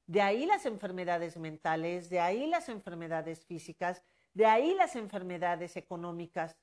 De 0.07 0.23
ahí 0.23 0.47
las 0.47 0.67
enfermedades 0.67 1.37
mentales, 1.37 2.09
de 2.11 2.21
ahí 2.21 2.47
las 2.47 2.69
enfermedades 2.69 3.45
físicas, 3.45 4.05
de 4.35 4.47
ahí 4.47 4.73
las 4.75 4.95
enfermedades 4.95 5.77
económicas. 5.77 6.57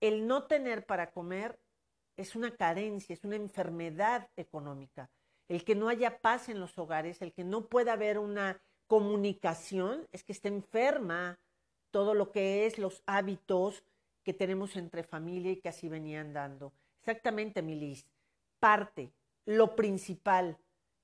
El 0.00 0.26
no 0.26 0.46
tener 0.46 0.86
para 0.86 1.10
comer 1.10 1.60
es 2.16 2.34
una 2.34 2.56
carencia, 2.56 3.12
es 3.12 3.24
una 3.24 3.36
enfermedad 3.36 4.30
económica. 4.36 5.10
El 5.48 5.64
que 5.64 5.74
no 5.74 5.90
haya 5.90 6.22
paz 6.22 6.48
en 6.48 6.60
los 6.60 6.78
hogares, 6.78 7.20
el 7.20 7.34
que 7.34 7.44
no 7.44 7.68
pueda 7.68 7.92
haber 7.92 8.18
una 8.18 8.62
comunicación, 8.90 10.08
es 10.10 10.24
que 10.24 10.32
está 10.32 10.48
enferma 10.48 11.38
todo 11.92 12.12
lo 12.12 12.32
que 12.32 12.66
es 12.66 12.76
los 12.76 13.04
hábitos 13.06 13.84
que 14.24 14.34
tenemos 14.34 14.74
entre 14.74 15.04
familia 15.04 15.52
y 15.52 15.60
que 15.60 15.68
así 15.68 15.88
venían 15.88 16.32
dando. 16.32 16.72
Exactamente, 16.98 17.62
Milis. 17.62 18.04
Parte, 18.58 19.12
lo 19.46 19.76
principal 19.76 20.58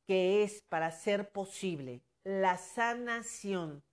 que 0.04 0.42
es 0.42 0.62
para 0.68 0.90
ser 0.90 1.30
posible 1.30 2.00
la 2.24 2.58
sanación 2.58 3.84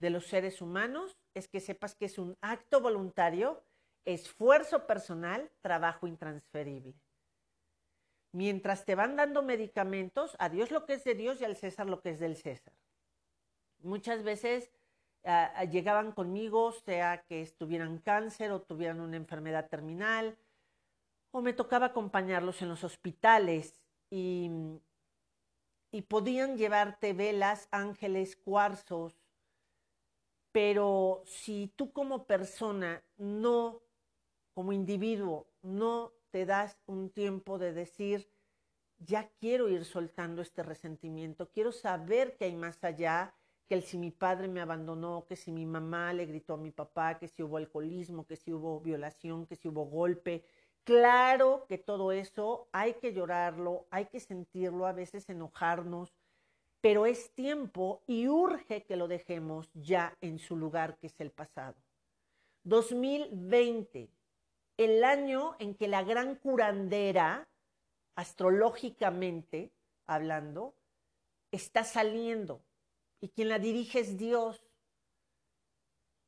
de 0.00 0.10
los 0.10 0.26
seres 0.26 0.60
humanos 0.60 1.16
es 1.34 1.46
que 1.46 1.60
sepas 1.60 1.94
que 1.94 2.06
es 2.06 2.18
un 2.18 2.36
acto 2.40 2.80
voluntario 2.80 3.62
esfuerzo 4.04 4.88
personal, 4.88 5.48
trabajo 5.60 6.08
intransferible. 6.08 6.94
Mientras 8.32 8.84
te 8.84 8.94
van 8.94 9.16
dando 9.16 9.42
medicamentos, 9.42 10.36
a 10.38 10.48
Dios 10.48 10.70
lo 10.70 10.86
que 10.86 10.94
es 10.94 11.04
de 11.04 11.14
Dios 11.14 11.40
y 11.40 11.44
al 11.44 11.56
César 11.56 11.86
lo 11.86 12.00
que 12.00 12.10
es 12.10 12.18
del 12.18 12.36
César. 12.36 12.72
Muchas 13.80 14.22
veces 14.22 14.70
uh, 15.24 15.68
llegaban 15.70 16.12
conmigo, 16.12 16.72
sea 16.72 17.22
que 17.28 17.42
estuvieran 17.42 17.98
cáncer 17.98 18.50
o 18.52 18.62
tuvieran 18.62 19.00
una 19.00 19.16
enfermedad 19.16 19.68
terminal, 19.68 20.38
o 21.30 21.42
me 21.42 21.52
tocaba 21.52 21.86
acompañarlos 21.86 22.62
en 22.62 22.68
los 22.68 22.84
hospitales 22.84 23.82
y, 24.10 24.50
y 25.90 26.02
podían 26.02 26.56
llevarte 26.56 27.12
velas, 27.12 27.68
ángeles, 27.70 28.36
cuarzos, 28.36 29.22
pero 30.52 31.22
si 31.26 31.72
tú 31.76 31.92
como 31.92 32.26
persona 32.26 33.02
no 33.16 33.82
como 34.54 34.72
individuo 34.72 35.46
no 35.62 36.12
te 36.32 36.46
das 36.46 36.80
un 36.86 37.10
tiempo 37.10 37.58
de 37.58 37.72
decir, 37.72 38.28
ya 38.98 39.30
quiero 39.38 39.68
ir 39.68 39.84
soltando 39.84 40.42
este 40.42 40.62
resentimiento, 40.62 41.50
quiero 41.52 41.72
saber 41.72 42.36
que 42.36 42.46
hay 42.46 42.56
más 42.56 42.82
allá, 42.82 43.34
que 43.68 43.74
el 43.74 43.82
si 43.82 43.98
mi 43.98 44.10
padre 44.10 44.48
me 44.48 44.60
abandonó, 44.60 45.26
que 45.28 45.36
si 45.36 45.52
mi 45.52 45.66
mamá 45.66 46.12
le 46.12 46.26
gritó 46.26 46.54
a 46.54 46.56
mi 46.56 46.70
papá, 46.70 47.18
que 47.18 47.28
si 47.28 47.42
hubo 47.42 47.58
alcoholismo, 47.58 48.26
que 48.26 48.36
si 48.36 48.52
hubo 48.52 48.80
violación, 48.80 49.46
que 49.46 49.56
si 49.56 49.68
hubo 49.68 49.84
golpe. 49.84 50.44
Claro 50.84 51.66
que 51.68 51.78
todo 51.78 52.12
eso 52.12 52.68
hay 52.72 52.94
que 52.94 53.12
llorarlo, 53.12 53.86
hay 53.90 54.06
que 54.06 54.18
sentirlo, 54.18 54.86
a 54.86 54.92
veces 54.92 55.28
enojarnos, 55.28 56.12
pero 56.80 57.06
es 57.06 57.32
tiempo 57.34 58.02
y 58.06 58.28
urge 58.28 58.84
que 58.84 58.96
lo 58.96 59.06
dejemos 59.06 59.70
ya 59.74 60.16
en 60.20 60.38
su 60.38 60.56
lugar, 60.56 60.98
que 60.98 61.06
es 61.06 61.20
el 61.20 61.30
pasado. 61.30 61.76
2020 62.64 64.10
el 64.84 65.04
año 65.04 65.56
en 65.58 65.74
que 65.74 65.88
la 65.88 66.02
gran 66.02 66.36
curandera, 66.36 67.48
astrológicamente 68.16 69.72
hablando, 70.06 70.74
está 71.50 71.84
saliendo 71.84 72.64
y 73.20 73.28
quien 73.28 73.48
la 73.48 73.58
dirige 73.58 74.00
es 74.00 74.18
Dios. 74.18 74.68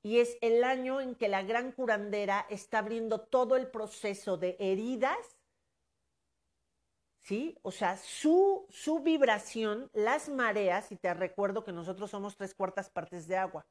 Y 0.02 0.18
es 0.20 0.37
el 0.42 0.64
año 0.64 1.00
en 1.00 1.14
que 1.14 1.28
la 1.28 1.42
gran 1.42 1.73
curandera 1.73 2.46
está 2.50 2.78
abriendo 2.78 3.20
todo 3.20 3.56
el 3.56 3.70
proceso 3.70 4.37
de 4.37 4.56
heridas, 4.58 5.38
¿sí? 7.23 7.58
O 7.62 7.70
sea, 7.70 7.96
su, 7.96 8.66
su 8.68 9.00
vibración, 9.00 9.90
las 9.94 10.28
mareas, 10.28 10.92
y 10.92 10.96
te 10.96 11.14
recuerdo 11.14 11.64
que 11.64 11.73
nosotros 11.73 12.11
somos 12.11 12.37
tres 12.37 12.54
cuartas 12.54 12.90
partes 12.90 13.26
de 13.26 13.38
agua 13.38 13.66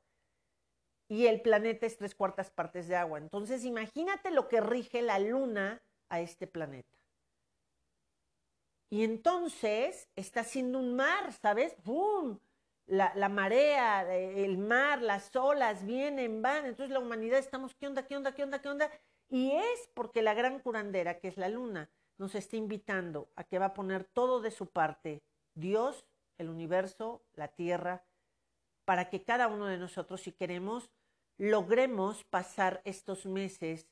y 1.14 1.28
el 1.28 1.42
planeta 1.42 1.86
es 1.86 1.96
tres 1.96 2.16
cuartas 2.16 2.50
partes 2.50 2.88
de 2.88 2.96
agua. 2.96 3.20
Entonces, 3.20 3.66
imagínate 3.66 4.32
lo 4.32 4.48
que 4.48 4.62
rige 4.62 5.04
la 5.04 5.20
luna 5.20 5.80
a 6.10 6.20
este 6.22 6.48
planeta. 6.48 6.98
Y 8.90 9.04
entonces 9.04 10.10
está 10.16 10.40
haciendo 10.40 10.80
un 10.80 10.96
mar, 10.96 11.32
¿sabes? 11.34 11.76
¡Bum! 11.84 12.40
La, 12.88 13.14
la, 13.16 13.30
marea, 13.30 14.12
el 14.12 14.58
mar, 14.58 15.04
las 15.04 15.36
olas 15.36 15.86
vienen, 15.86 16.42
van. 16.42 16.66
Entonces 16.66 16.92
la 16.92 17.00
humanidad 17.00 17.38
estamos, 17.38 17.76
¿qué 17.76 17.86
onda, 17.86 18.08
qué 18.08 18.18
onda, 18.18 18.34
qué 18.34 18.42
onda, 18.42 18.60
qué 18.60 18.70
onda? 18.70 18.92
Y 19.30 19.52
es 19.52 19.90
porque 19.94 20.24
la 20.24 20.34
gran 20.34 20.58
curandera, 20.62 21.20
que 21.20 21.28
es 21.28 21.38
la 21.38 21.48
luna, 21.48 21.92
nos 22.18 22.34
está 22.34 22.58
invitando 22.58 23.30
a 23.36 23.44
que 23.44 23.60
va 23.60 23.68
a 23.68 23.74
poner 23.76 24.04
todo 24.04 24.42
de 24.42 24.50
su 24.50 24.66
parte, 24.66 25.22
Dios, 25.54 26.08
el 26.40 26.50
universo, 26.50 27.22
la 27.36 27.50
tierra, 27.50 28.04
para 28.84 29.12
que 29.12 29.24
cada 29.24 29.48
uno 29.48 29.68
de 29.68 29.78
nosotros, 29.78 30.22
si 30.22 30.32
queremos, 30.32 30.90
logremos 31.38 32.24
pasar 32.26 32.82
estos 32.86 33.26
meses 33.26 33.88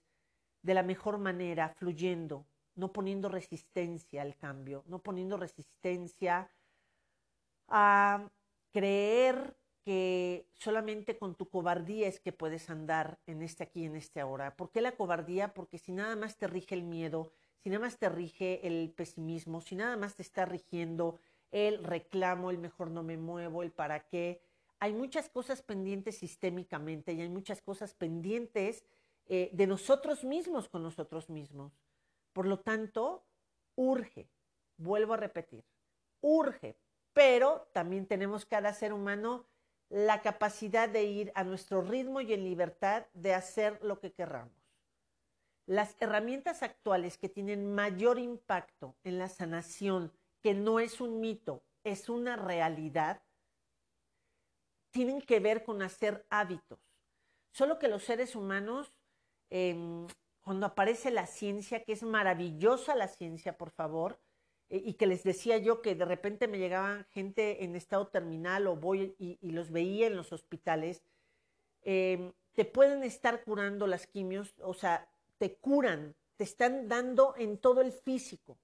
de 0.62 0.74
la 0.74 0.84
mejor 0.84 1.18
manera, 1.18 1.70
fluyendo, 1.70 2.46
no 2.76 2.94
poniendo 2.94 3.30
resistencia 3.30 4.22
al 4.22 4.38
cambio, 4.38 4.84
no 4.88 5.00
poniendo 5.00 5.38
resistencia 5.38 6.52
a 7.68 8.30
creer 8.72 9.58
que 9.84 10.48
solamente 10.54 11.18
con 11.18 11.36
tu 11.36 11.50
cobardía 11.50 12.08
es 12.08 12.20
que 12.20 12.32
puedes 12.32 12.70
andar 12.70 13.20
en 13.26 13.42
este 13.42 13.64
aquí, 13.64 13.86
en 13.86 13.96
este 13.96 14.20
ahora. 14.20 14.56
¿Por 14.56 14.72
qué 14.72 14.82
la 14.82 14.92
cobardía? 14.92 15.54
Porque 15.54 15.80
si 15.80 15.92
nada 15.92 16.16
más 16.16 16.38
te 16.38 16.48
rige 16.48 16.76
el 16.76 16.84
miedo, 16.84 17.34
si 17.64 17.70
nada 17.70 17.82
más 17.82 17.98
te 17.98 18.10
rige 18.10 18.66
el 18.68 18.92
pesimismo, 18.92 19.62
si 19.62 19.76
nada 19.76 19.98
más 19.98 20.16
te 20.16 20.22
está 20.22 20.46
rigiendo 20.46 21.20
el 21.50 21.84
reclamo, 21.84 22.52
el 22.52 22.60
mejor 22.60 22.92
no 22.92 23.04
me 23.04 23.18
muevo, 23.18 23.64
el 23.64 23.72
para 23.72 24.08
qué, 24.08 24.42
hay 24.82 24.94
muchas 24.94 25.30
cosas 25.30 25.62
pendientes 25.62 26.18
sistémicamente 26.18 27.14
y 27.14 27.22
hay 27.22 27.30
muchas 27.30 27.62
cosas 27.62 27.94
pendientes 27.94 28.84
eh, 29.28 29.52
de 29.54 29.68
nosotros 29.68 30.24
mismos 30.24 30.70
con 30.70 30.82
nosotros 30.82 31.30
mismos. 31.30 31.72
Por 32.34 32.48
lo 32.48 32.60
tanto, 32.60 33.24
urge, 33.76 34.28
vuelvo 34.78 35.14
a 35.14 35.18
repetir, 35.18 35.64
urge, 36.20 36.76
pero 37.14 37.70
también 37.74 38.08
tenemos 38.08 38.48
cada 38.48 38.74
ser 38.74 38.92
humano 38.92 39.46
la 39.90 40.24
capacidad 40.24 40.90
de 40.90 41.04
ir 41.04 41.32
a 41.36 41.44
nuestro 41.44 41.84
ritmo 41.84 42.20
y 42.20 42.34
en 42.34 42.44
libertad 42.44 43.06
de 43.14 43.36
hacer 43.36 43.80
lo 43.84 44.00
que 44.00 44.14
querramos. 44.14 44.56
Las 45.68 45.96
herramientas 46.00 46.64
actuales 46.64 47.20
que 47.20 47.30
tienen 47.30 47.72
mayor 47.72 48.18
impacto 48.18 48.96
en 49.04 49.20
la 49.20 49.30
sanación, 49.30 50.12
que 50.42 50.56
no 50.56 50.80
es 50.80 51.02
un 51.02 51.20
mito, 51.20 51.62
es 51.84 52.10
una 52.10 52.36
realidad, 52.36 53.22
tienen 54.92 55.22
que 55.22 55.40
ver 55.40 55.64
con 55.64 55.82
hacer 55.82 56.26
hábitos. 56.30 56.80
Solo 57.52 57.80
que 57.80 57.88
los 57.88 58.04
seres 58.04 58.36
humanos, 58.36 58.94
em, 59.50 60.08
cuando 60.42 60.66
aparece 60.66 61.12
la 61.12 61.28
ciencia, 61.28 61.84
que 61.84 61.94
es 61.94 62.04
maravillosa 62.04 62.96
la 62.96 63.08
ciencia, 63.08 63.58
por 63.58 63.72
favor, 63.72 64.20
eh, 64.70 64.82
y 64.86 64.94
que 64.94 65.08
les 65.08 65.24
decía 65.24 65.58
yo 65.58 65.82
que 65.82 65.96
de 65.96 66.06
repente 66.06 66.48
me 66.48 66.58
llegaban 66.60 67.06
gente 67.12 67.64
en 67.64 67.76
estado 67.76 68.08
terminal 68.08 68.68
o 68.68 68.76
voy 68.76 69.16
y, 69.20 69.52
los 69.52 69.72
veía 69.72 70.08
en 70.08 70.16
los 70.16 70.32
hospitales, 70.32 71.04
em, 71.84 72.34
te 72.54 72.66
pueden 72.66 73.04
estar 73.04 73.44
curando 73.44 73.88
las 73.88 74.08
quimios, 74.08 74.54
o 74.62 74.74
sea, 74.74 75.10
te 75.38 75.56
curan, 75.56 76.16
te 76.38 76.44
están 76.44 76.88
dando 76.88 77.36
en 77.38 77.58
todo 77.58 77.82
el 77.82 77.92
físico. 77.92 78.58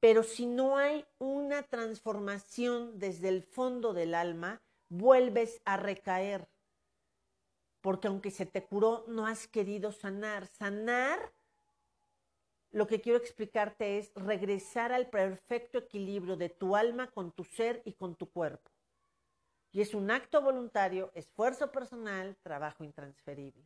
Pero 0.00 0.22
si 0.22 0.46
no 0.46 0.76
hay 0.76 1.06
una 1.18 1.62
transformación 1.62 2.98
desde 2.98 3.28
el 3.28 3.42
fondo 3.42 3.94
del 3.94 4.14
alma, 4.14 4.60
vuelves 4.88 5.60
a 5.64 5.76
recaer. 5.76 6.48
Porque 7.80 8.08
aunque 8.08 8.30
se 8.30 8.46
te 8.46 8.64
curó, 8.64 9.04
no 9.08 9.26
has 9.26 9.46
querido 9.46 9.92
sanar. 9.92 10.46
Sanar 10.46 11.32
lo 12.70 12.88
que 12.88 13.00
quiero 13.00 13.18
explicarte 13.18 13.98
es 13.98 14.12
regresar 14.16 14.92
al 14.92 15.08
perfecto 15.08 15.78
equilibrio 15.78 16.36
de 16.36 16.48
tu 16.48 16.74
alma 16.74 17.06
con 17.08 17.30
tu 17.30 17.44
ser 17.44 17.82
y 17.84 17.92
con 17.92 18.16
tu 18.16 18.30
cuerpo. 18.30 18.68
Y 19.70 19.80
es 19.80 19.94
un 19.94 20.10
acto 20.10 20.42
voluntario, 20.42 21.12
esfuerzo 21.14 21.70
personal, 21.70 22.36
trabajo 22.42 22.82
intransferible. 22.82 23.64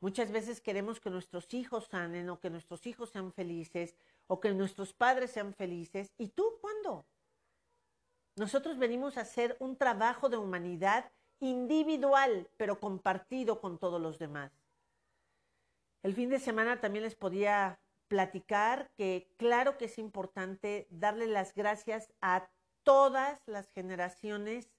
Muchas 0.00 0.30
veces 0.30 0.60
queremos 0.60 1.00
que 1.00 1.10
nuestros 1.10 1.52
hijos 1.52 1.86
sanen 1.86 2.30
o 2.30 2.38
que 2.38 2.50
nuestros 2.50 2.86
hijos 2.86 3.10
sean 3.10 3.32
felices 3.32 3.96
o 4.28 4.38
que 4.38 4.52
nuestros 4.52 4.92
padres 4.92 5.32
sean 5.32 5.52
felices. 5.52 6.12
¿Y 6.16 6.28
tú 6.28 6.58
cuándo? 6.60 7.06
Nosotros 8.38 8.78
venimos 8.78 9.16
a 9.16 9.22
hacer 9.22 9.56
un 9.58 9.76
trabajo 9.76 10.28
de 10.28 10.36
humanidad 10.36 11.10
individual, 11.40 12.48
pero 12.56 12.80
compartido 12.80 13.60
con 13.60 13.78
todos 13.78 14.00
los 14.00 14.18
demás. 14.18 14.52
El 16.02 16.14
fin 16.14 16.30
de 16.30 16.38
semana 16.38 16.80
también 16.80 17.04
les 17.04 17.16
podía 17.16 17.80
platicar 18.06 18.90
que 18.96 19.28
claro 19.36 19.76
que 19.76 19.86
es 19.86 19.98
importante 19.98 20.86
darle 20.90 21.26
las 21.26 21.54
gracias 21.54 22.12
a 22.20 22.48
todas 22.82 23.40
las 23.46 23.70
generaciones 23.70 24.70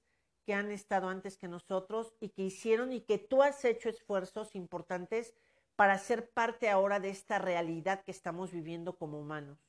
que 0.46 0.54
han 0.54 0.72
estado 0.72 1.10
antes 1.10 1.38
que 1.38 1.48
nosotros 1.48 2.16
y 2.20 2.30
que 2.30 2.44
hicieron 2.44 2.92
y 2.92 3.01
que 3.01 3.20
tú 3.20 3.44
has 3.44 3.63
hecho 3.66 3.89
esfuerzos 3.89 4.56
importantes 4.56 5.36
para 5.75 5.98
ser 6.00 6.30
parte 6.32 6.70
ahora 6.70 7.00
de 7.00 7.10
esta 7.10 7.38
realidad 7.38 8.04
que 8.04 8.12
estamos 8.12 8.51
viviendo 8.51 8.98
como 8.98 9.20
humanos. 9.20 9.69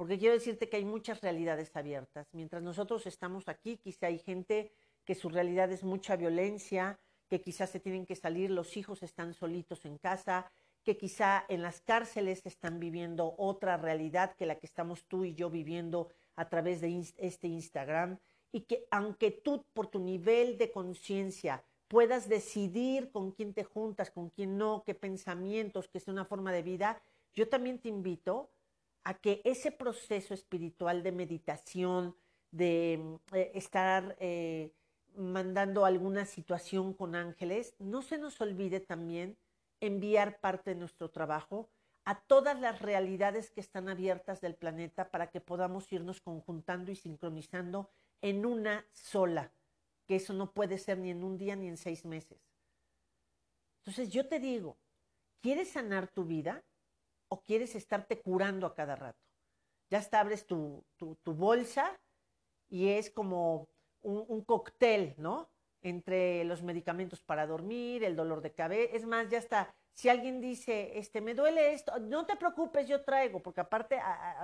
Porque 0.00 0.18
quiero 0.18 0.32
decirte 0.32 0.70
que 0.70 0.78
hay 0.78 0.86
muchas 0.86 1.20
realidades 1.20 1.76
abiertas. 1.76 2.26
Mientras 2.32 2.62
nosotros 2.62 3.06
estamos 3.06 3.50
aquí, 3.50 3.76
quizá 3.76 4.06
hay 4.06 4.18
gente 4.18 4.72
que 5.04 5.14
su 5.14 5.28
realidad 5.28 5.70
es 5.72 5.84
mucha 5.84 6.16
violencia, 6.16 6.98
que 7.28 7.42
quizás 7.42 7.68
se 7.68 7.80
tienen 7.80 8.06
que 8.06 8.16
salir, 8.16 8.50
los 8.50 8.78
hijos 8.78 9.02
están 9.02 9.34
solitos 9.34 9.84
en 9.84 9.98
casa, 9.98 10.50
que 10.84 10.96
quizá 10.96 11.44
en 11.50 11.60
las 11.60 11.82
cárceles 11.82 12.46
están 12.46 12.80
viviendo 12.80 13.34
otra 13.36 13.76
realidad 13.76 14.34
que 14.36 14.46
la 14.46 14.54
que 14.54 14.64
estamos 14.64 15.04
tú 15.04 15.26
y 15.26 15.34
yo 15.34 15.50
viviendo 15.50 16.08
a 16.34 16.48
través 16.48 16.80
de 16.80 17.04
este 17.18 17.48
Instagram 17.48 18.18
y 18.52 18.62
que 18.62 18.86
aunque 18.90 19.30
tú 19.30 19.66
por 19.74 19.88
tu 19.88 20.00
nivel 20.00 20.56
de 20.56 20.72
conciencia 20.72 21.62
puedas 21.88 22.26
decidir 22.26 23.10
con 23.10 23.32
quién 23.32 23.52
te 23.52 23.64
juntas, 23.64 24.10
con 24.10 24.30
quién 24.30 24.56
no, 24.56 24.82
qué 24.82 24.94
pensamientos, 24.94 25.88
qué 25.88 25.98
es 25.98 26.08
una 26.08 26.24
forma 26.24 26.52
de 26.52 26.62
vida, 26.62 27.02
yo 27.34 27.50
también 27.50 27.78
te 27.78 27.90
invito 27.90 28.48
a 29.04 29.14
que 29.14 29.40
ese 29.44 29.72
proceso 29.72 30.34
espiritual 30.34 31.02
de 31.02 31.12
meditación, 31.12 32.16
de 32.50 33.18
eh, 33.32 33.50
estar 33.54 34.16
eh, 34.20 34.72
mandando 35.16 35.84
alguna 35.84 36.24
situación 36.24 36.94
con 36.94 37.14
ángeles, 37.14 37.74
no 37.78 38.02
se 38.02 38.18
nos 38.18 38.40
olvide 38.40 38.80
también 38.80 39.36
enviar 39.80 40.40
parte 40.40 40.70
de 40.70 40.76
nuestro 40.76 41.10
trabajo 41.10 41.70
a 42.04 42.20
todas 42.20 42.58
las 42.58 42.80
realidades 42.80 43.50
que 43.50 43.60
están 43.60 43.88
abiertas 43.88 44.40
del 44.40 44.54
planeta 44.54 45.10
para 45.10 45.30
que 45.30 45.40
podamos 45.40 45.92
irnos 45.92 46.20
conjuntando 46.20 46.90
y 46.90 46.96
sincronizando 46.96 47.90
en 48.22 48.44
una 48.46 48.86
sola, 48.92 49.52
que 50.06 50.16
eso 50.16 50.32
no 50.32 50.52
puede 50.52 50.78
ser 50.78 50.98
ni 50.98 51.10
en 51.10 51.24
un 51.24 51.38
día 51.38 51.56
ni 51.56 51.68
en 51.68 51.76
seis 51.76 52.04
meses. 52.04 52.40
Entonces 53.78 54.10
yo 54.10 54.26
te 54.28 54.38
digo, 54.40 54.76
¿quieres 55.40 55.70
sanar 55.70 56.08
tu 56.08 56.24
vida 56.24 56.62
o 57.30 57.42
quieres 57.42 57.74
estarte 57.74 58.20
curando 58.20 58.66
a 58.66 58.74
cada 58.74 58.96
rato? 58.96 59.18
Ya 59.88 59.98
está, 59.98 60.20
abres 60.20 60.46
tu, 60.46 60.84
bolsa 61.24 61.98
y 62.68 62.88
es 62.88 63.10
como 63.10 63.68
un, 64.02 64.44
cóctel, 64.44 65.14
¿no? 65.16 65.50
entre 65.82 66.44
los 66.44 66.62
medicamentos 66.62 67.22
para 67.22 67.46
dormir, 67.46 68.04
el 68.04 68.14
dolor 68.14 68.42
de 68.42 68.52
cabeza. 68.52 68.94
Es 68.94 69.06
más, 69.06 69.28
ya 69.28 69.38
está. 69.38 69.74
Si 69.94 70.08
alguien 70.08 70.40
dice, 70.40 70.98
este, 70.98 71.20
me 71.20 71.34
duele 71.34 71.72
esto, 71.72 71.98
no 71.98 72.26
te 72.26 72.36
preocupes, 72.36 72.86
yo 72.86 73.02
traigo, 73.02 73.40
porque 73.42 73.60
aparte 73.62 73.98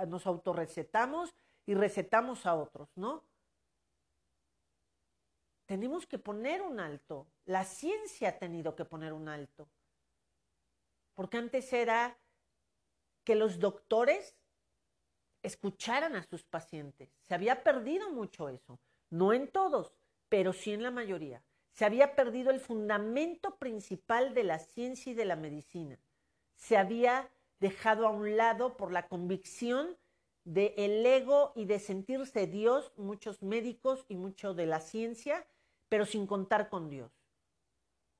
nos 0.07 0.25
autorrecetamos 0.25 1.33
y 1.65 1.73
recetamos 1.73 2.45
a 2.45 2.55
otros, 2.55 2.89
¿no? 2.95 3.23
Tenemos 5.65 6.07
que 6.07 6.17
poner 6.17 6.61
un 6.61 6.79
alto. 6.79 7.27
La 7.45 7.65
ciencia 7.65 8.29
ha 8.29 8.39
tenido 8.39 8.75
que 8.75 8.85
poner 8.85 9.13
un 9.13 9.27
alto. 9.27 9.67
Porque 11.13 11.37
antes 11.37 11.73
era 11.73 12.17
que 13.27 13.35
los 13.35 13.59
doctores 13.59 14.37
escucharan 15.43 16.15
a 16.15 16.23
sus 16.23 16.45
pacientes. 16.45 17.09
Se 17.23 17.35
había 17.35 17.61
perdido 17.61 18.09
mucho 18.09 18.47
eso. 18.47 18.79
No 19.09 19.33
en 19.33 19.49
todos, 19.49 19.91
pero 20.29 20.53
sí 20.53 20.71
en 20.71 20.81
la 20.81 20.91
mayoría. 20.91 21.43
Se 21.73 21.83
había 21.83 22.15
perdido 22.15 22.51
el 22.51 22.61
fundamento 22.61 23.57
principal 23.57 24.33
de 24.33 24.45
la 24.45 24.59
ciencia 24.59 25.11
y 25.11 25.13
de 25.13 25.25
la 25.25 25.35
medicina. 25.35 25.99
Se 26.55 26.77
había 26.77 27.29
dejado 27.59 28.07
a 28.07 28.11
un 28.11 28.37
lado 28.37 28.77
por 28.77 28.93
la 28.93 29.09
convicción 29.09 29.97
del 30.45 30.71
el 30.77 31.05
ego 31.05 31.51
y 31.53 31.65
de 31.65 31.79
sentirse 31.79 32.47
Dios, 32.47 32.93
muchos 32.95 33.43
médicos 33.43 34.05
y 34.07 34.15
mucho 34.15 34.53
de 34.53 34.67
la 34.67 34.79
ciencia, 34.79 35.45
pero 35.89 36.05
sin 36.05 36.27
contar 36.27 36.69
con 36.69 36.89
Dios. 36.89 37.11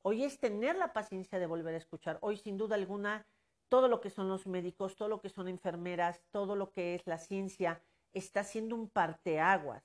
Hoy 0.02 0.26
es 0.26 0.38
tener 0.38 0.76
la 0.76 0.92
paciencia 0.92 1.40
de 1.40 1.46
volver 1.46 1.76
a 1.76 1.78
escuchar. 1.78 2.18
Hoy, 2.20 2.36
sin 2.36 2.58
duda 2.58 2.76
alguna, 2.76 3.26
todo 3.70 3.88
lo 3.88 4.02
que 4.02 4.10
son 4.10 4.30
los 4.30 4.48
médicos, 4.48 4.96
todo 4.96 5.10
lo 5.10 5.22
que 5.22 5.30
son 5.30 5.48
enfermeras, 5.48 6.22
todo 6.32 6.56
lo 6.56 6.72
que 6.72 6.96
es 6.96 7.06
la 7.06 7.18
ciencia, 7.18 7.82
está 8.14 8.44
siendo 8.44 8.76
un 8.76 8.90
parteaguas 8.90 9.84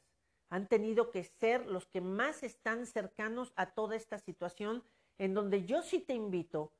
han 0.52 0.68
tenido 0.68 1.10
que 1.10 1.24
ser 1.24 1.64
los 1.64 1.86
que 1.86 2.02
más 2.02 2.42
están 2.42 2.84
cercanos 2.84 3.54
a 3.56 3.72
toda 3.72 3.96
esta 3.96 4.18
situación, 4.18 4.84
en 5.16 5.32
donde 5.32 5.64
yo 5.64 5.80
sí 5.80 5.98
te 5.98 6.12
invito 6.12 6.74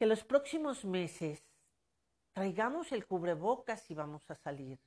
que 0.00 0.06
los 0.06 0.24
próximos 0.24 0.84
meses 0.84 1.44
traigamos 2.32 2.90
el 2.90 3.06
cubrebocas 3.06 3.88
y 3.88 3.94
vamos 3.94 4.28
a 4.32 4.34
salir. 4.34 4.80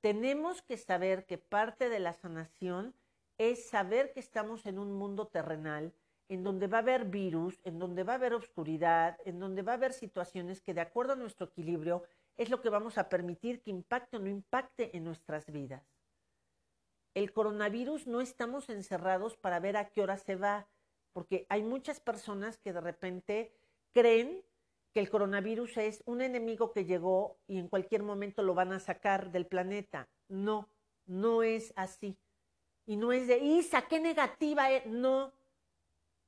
Tenemos 0.00 0.60
que 0.60 0.76
saber 0.76 1.26
que 1.26 1.38
parte 1.38 1.88
de 1.88 2.00
la 2.00 2.12
sanación 2.12 2.92
es 3.38 3.68
saber 3.68 4.12
que 4.12 4.18
estamos 4.18 4.66
en 4.66 4.80
un 4.80 4.92
mundo 4.92 5.28
terrenal, 5.28 5.94
en 6.28 6.42
donde 6.44 6.66
va 6.66 6.78
a 6.78 6.80
haber 6.80 7.06
virus, 7.06 7.60
en 7.64 7.78
donde 7.78 8.04
va 8.04 8.12
a 8.12 8.16
haber 8.16 8.34
oscuridad, 8.34 9.18
en 9.24 9.38
donde 9.38 9.62
va 9.62 9.72
a 9.72 9.76
haber 9.76 9.92
situaciones 9.92 10.60
que 10.60 10.74
de 10.74 10.80
acuerdo 10.80 11.14
a 11.14 11.16
nuestro 11.16 11.46
equilibrio 11.46 12.02
es 12.36 12.50
lo 12.50 12.60
que 12.60 12.70
vamos 12.70 12.98
a 12.98 13.08
permitir 13.08 13.62
que 13.62 13.70
impacte 13.70 14.16
o 14.16 14.20
no 14.20 14.28
impacte 14.28 14.96
en 14.96 15.04
nuestras 15.04 15.50
vidas 15.50 15.84
el 17.18 17.32
coronavirus 17.32 18.06
no 18.06 18.20
estamos 18.20 18.68
encerrados 18.68 19.36
para 19.36 19.58
ver 19.58 19.76
a 19.76 19.88
qué 19.88 20.02
hora 20.02 20.16
se 20.16 20.36
va, 20.36 20.68
porque 21.12 21.46
hay 21.48 21.62
muchas 21.62 22.00
personas 22.00 22.58
que 22.58 22.72
de 22.72 22.80
repente 22.80 23.52
creen 23.92 24.44
que 24.94 25.00
el 25.00 25.10
coronavirus 25.10 25.78
es 25.78 26.02
un 26.06 26.20
enemigo 26.20 26.72
que 26.72 26.84
llegó 26.84 27.38
y 27.46 27.58
en 27.58 27.68
cualquier 27.68 28.04
momento 28.04 28.42
lo 28.42 28.54
van 28.54 28.72
a 28.72 28.80
sacar 28.80 29.32
del 29.32 29.46
planeta. 29.46 30.08
No, 30.28 30.70
no 31.06 31.42
es 31.42 31.72
así. 31.76 32.16
Y 32.86 32.96
no 32.96 33.12
es 33.12 33.26
de, 33.26 33.38
Isa, 33.38 33.82
qué 33.88 34.00
negativa 34.00 34.70
es. 34.70 34.86
No, 34.86 35.32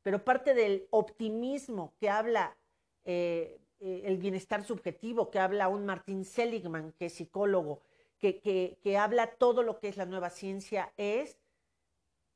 pero 0.03 0.25
parte 0.25 0.55
del 0.55 0.87
optimismo 0.91 1.95
que 1.99 2.09
habla 2.09 2.57
eh, 3.05 3.61
eh, 3.81 4.03
el 4.05 4.19
bienestar 4.19 4.65
subjetivo, 4.65 5.31
que 5.31 5.39
habla 5.39 5.69
un 5.69 5.87
Martín 5.87 6.25
Seligman, 6.25 6.93
que 6.93 7.07
es 7.07 7.15
psicólogo, 7.15 7.81
que, 8.21 8.99
habla 8.99 9.35
todo 9.39 9.63
lo 9.63 9.81
que 9.81 9.89
es 9.89 9.97
la 9.97 10.05
nueva 10.05 10.29
ciencia 10.29 10.93
es 10.99 11.39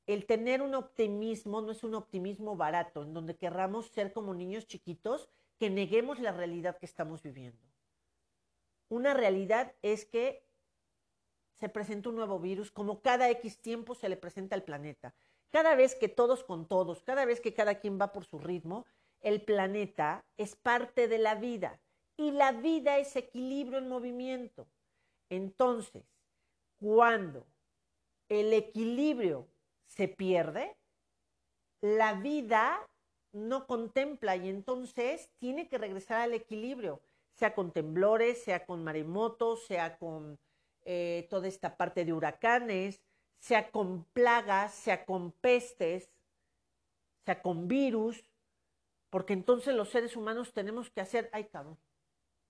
el 0.06 0.26
tener 0.26 0.62
un 0.62 0.74
optimismo, 0.74 1.60
no 1.60 1.70
es 1.70 1.84
un 1.84 1.94
optimismo 1.94 2.56
barato, 2.56 3.02
en 3.02 3.12
donde 3.12 3.36
querramos 3.36 3.88
ser 3.88 4.12
como 4.12 4.34
niños 4.34 4.66
chiquitos 4.66 5.28
que 5.58 5.70
neguemos 5.70 6.20
la 6.20 6.32
realidad 6.32 6.78
que 6.78 6.86
estamos 6.86 7.22
viviendo. 7.22 7.68
Una 8.88 9.14
realidad 9.14 9.74
es 9.82 10.04
que 10.04 10.46
se 11.54 11.68
presenta 11.68 12.08
un 12.08 12.16
nuevo 12.16 12.38
virus, 12.38 12.70
como 12.70 13.00
cada 13.00 13.30
X 13.30 13.58
tiempo 13.60 13.94
se 13.94 14.08
le 14.08 14.16
presenta 14.16 14.56
al 14.56 14.64
planeta. 14.64 15.14
Cada 15.54 15.76
vez 15.76 15.94
que 15.94 16.08
todos 16.08 16.42
con 16.42 16.66
todos, 16.66 17.04
cada 17.04 17.24
vez 17.26 17.40
que 17.40 17.54
cada 17.54 17.76
quien 17.76 17.96
va 17.96 18.12
por 18.12 18.24
su 18.24 18.40
ritmo, 18.40 18.86
el 19.20 19.40
planeta 19.40 20.24
es 20.36 20.56
parte 20.56 21.06
de 21.06 21.18
la 21.18 21.36
vida 21.36 21.80
y 22.16 22.32
la 22.32 22.50
vida 22.50 22.98
es 22.98 23.14
equilibrio 23.14 23.78
en 23.78 23.88
movimiento. 23.88 24.66
Entonces, 25.30 26.02
cuando 26.80 27.46
el 28.28 28.52
equilibrio 28.52 29.46
se 29.86 30.08
pierde, 30.08 30.76
la 31.80 32.14
vida 32.14 32.84
no 33.30 33.68
contempla 33.68 34.34
y 34.34 34.48
entonces 34.48 35.30
tiene 35.38 35.68
que 35.68 35.78
regresar 35.78 36.20
al 36.20 36.34
equilibrio, 36.34 37.00
sea 37.32 37.54
con 37.54 37.70
temblores, 37.70 38.42
sea 38.42 38.66
con 38.66 38.82
maremotos, 38.82 39.64
sea 39.66 39.98
con 39.98 40.36
eh, 40.84 41.28
toda 41.30 41.46
esta 41.46 41.76
parte 41.76 42.04
de 42.04 42.12
huracanes, 42.12 43.00
sea 43.38 43.70
con 43.70 44.04
plagas, 44.04 44.74
sea 44.74 45.04
con 45.04 45.32
pestes, 45.32 46.10
sea 47.24 47.42
con 47.42 47.68
virus, 47.68 48.24
porque 49.10 49.32
entonces 49.32 49.74
los 49.74 49.90
seres 49.90 50.16
humanos 50.16 50.52
tenemos 50.52 50.90
que 50.90 51.00
hacer, 51.00 51.30
ay 51.32 51.44
cabrón, 51.44 51.78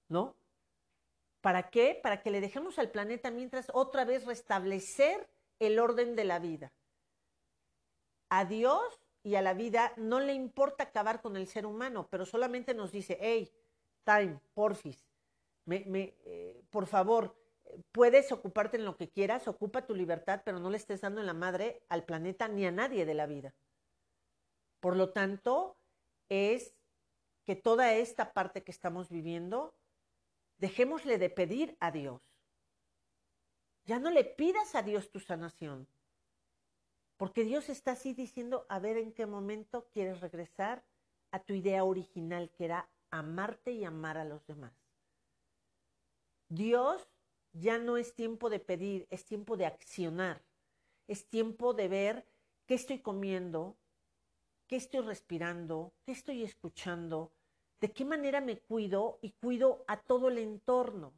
¿no? 0.09 0.37
¿Para 1.40 1.68
qué? 1.68 1.99
Para 2.03 2.23
que 2.23 2.31
le 2.31 2.40
dejemos 2.40 2.79
al 2.79 2.90
planeta 2.90 3.31
mientras 3.31 3.70
otra 3.75 4.05
vez 4.05 4.25
restablecer 4.25 5.29
el 5.59 5.79
orden 5.79 6.16
de 6.16 6.25
la 6.25 6.38
vida. 6.38 6.73
A 8.31 8.47
Dios 8.47 8.83
y 9.23 9.35
a 9.35 9.42
la 9.42 9.53
vida 9.53 9.92
no 9.97 10.20
le 10.20 10.33
importa 10.33 10.85
acabar 10.85 11.20
con 11.20 11.37
el 11.37 11.47
ser 11.47 11.66
humano, 11.66 12.09
pero 12.11 12.25
solamente 12.25 12.75
nos 12.75 12.92
dice, 12.92 13.18
hey, 13.20 13.53
time, 14.05 14.40
porfis, 14.55 15.05
me, 15.64 15.85
me, 15.87 16.14
eh, 16.25 16.62
por 16.70 16.87
favor, 16.87 17.37
puedes 17.92 18.32
ocuparte 18.32 18.76
en 18.76 18.84
lo 18.84 18.96
que 18.96 19.10
quieras, 19.10 19.48
ocupa 19.48 19.87
tu 19.87 19.94
libertad, 19.94 20.42
pero 20.44 20.58
no 20.58 20.70
le 20.70 20.76
estés 20.76 21.00
dando 21.00 21.20
en 21.20 21.26
la 21.26 21.34
madre 21.34 21.84
al 21.88 22.04
planeta 22.04 22.48
ni 22.48 22.66
a 22.66 22.70
nadie 22.70 23.06
de 23.06 23.14
la 23.14 23.26
vida. 23.26 23.54
Por 24.80 24.96
lo 24.96 25.10
tanto, 25.10 25.76
es 26.28 26.74
que 27.44 27.56
toda 27.56 27.94
esta 27.94 28.32
parte 28.32 28.62
que 28.64 28.70
estamos 28.70 29.10
viviendo, 29.10 29.74
dejémosle 30.58 31.18
de 31.18 31.30
pedir 31.30 31.76
a 31.80 31.90
Dios. 31.90 32.22
Ya 33.84 33.98
no 33.98 34.10
le 34.10 34.24
pidas 34.24 34.74
a 34.74 34.82
Dios 34.82 35.10
tu 35.10 35.20
sanación, 35.20 35.87
porque 37.16 37.44
Dios 37.44 37.68
está 37.68 37.92
así 37.92 38.14
diciendo, 38.14 38.66
a 38.68 38.78
ver 38.78 38.96
en 38.96 39.12
qué 39.12 39.26
momento 39.26 39.88
quieres 39.92 40.20
regresar 40.20 40.84
a 41.30 41.40
tu 41.40 41.52
idea 41.52 41.84
original, 41.84 42.50
que 42.50 42.64
era 42.64 42.88
amarte 43.10 43.72
y 43.72 43.84
amar 43.84 44.16
a 44.16 44.24
los 44.24 44.46
demás. 44.46 44.72
Dios 46.48 47.08
ya 47.55 47.79
no 47.79 47.97
es 47.97 48.14
tiempo 48.14 48.51
de 48.51 48.59
pedir, 48.59 49.07
es 49.11 49.25
tiempo 49.25 49.57
de 49.57 49.67
accionar. 49.67 50.43
Es 51.07 51.29
tiempo 51.29 51.73
de 51.73 51.88
ver 51.88 52.27
qué 52.67 52.75
estoy 52.75 52.99
comiendo, 52.99 53.77
qué 54.67 54.77
estoy 54.77 55.01
respirando, 55.01 55.93
qué 56.05 56.12
estoy 56.12 56.43
escuchando, 56.43 57.33
de 57.81 57.93
qué 57.93 58.05
manera 58.05 58.40
me 58.40 58.59
cuido 58.59 59.19
y 59.23 59.33
cuido 59.33 59.85
a 59.87 60.01
todo 60.01 60.29
el 60.29 60.38
entorno. 60.38 61.12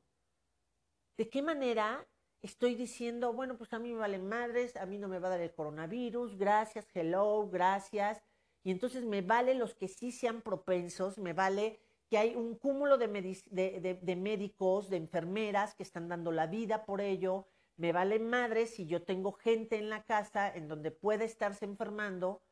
De 1.17 1.29
qué 1.29 1.41
manera 1.41 2.07
estoy 2.43 2.75
diciendo, 2.75 3.33
bueno, 3.33 3.57
pues 3.57 3.73
a 3.73 3.79
mí 3.79 3.93
me 3.93 4.01
valen 4.01 4.29
madres, 4.29 4.77
a 4.77 4.87
mí 4.87 4.99
no 4.99 5.09
me 5.09 5.19
va 5.19 5.29
a 5.29 5.31
dar 5.33 5.41
el 5.41 5.55
coronavirus, 5.55 6.37
gracias, 6.37 6.87
hello, 6.95 7.49
gracias. 7.49 8.23
Y 8.63 8.73
entonces 8.73 9.05
me 9.05 9.23
vale 9.23 9.55
los 9.55 9.75
que 9.75 9.89
sí 9.89 10.13
sean 10.13 10.43
propensos, 10.43 11.19
me 11.19 11.33
vale 11.33 11.81
que 12.09 12.19
hay 12.19 12.37
un 12.37 12.55
cúmulo 12.55 12.99
de, 12.99 13.09
médicos, 13.09 14.89
de 14.89 14.97
enfermeras 14.97 15.75
que 15.75 15.83
están 15.83 16.09
dando 16.09 16.31
la 16.33 16.47
vida 16.47 16.85
por 16.85 17.01
ello. 17.01 17.49
Me 17.77 17.93
vale 17.93 18.19
madre 18.19 18.67
si 18.67 18.87
yo 18.87 19.03
tengo 19.03 19.33
gente 19.33 19.77
en 19.77 19.91
la 19.91 20.05
casa 20.05 20.53
en 20.55 20.69
donde 20.69 20.91
puede 20.91 21.25
estarse 21.25 21.65
enfermando. 21.65 22.43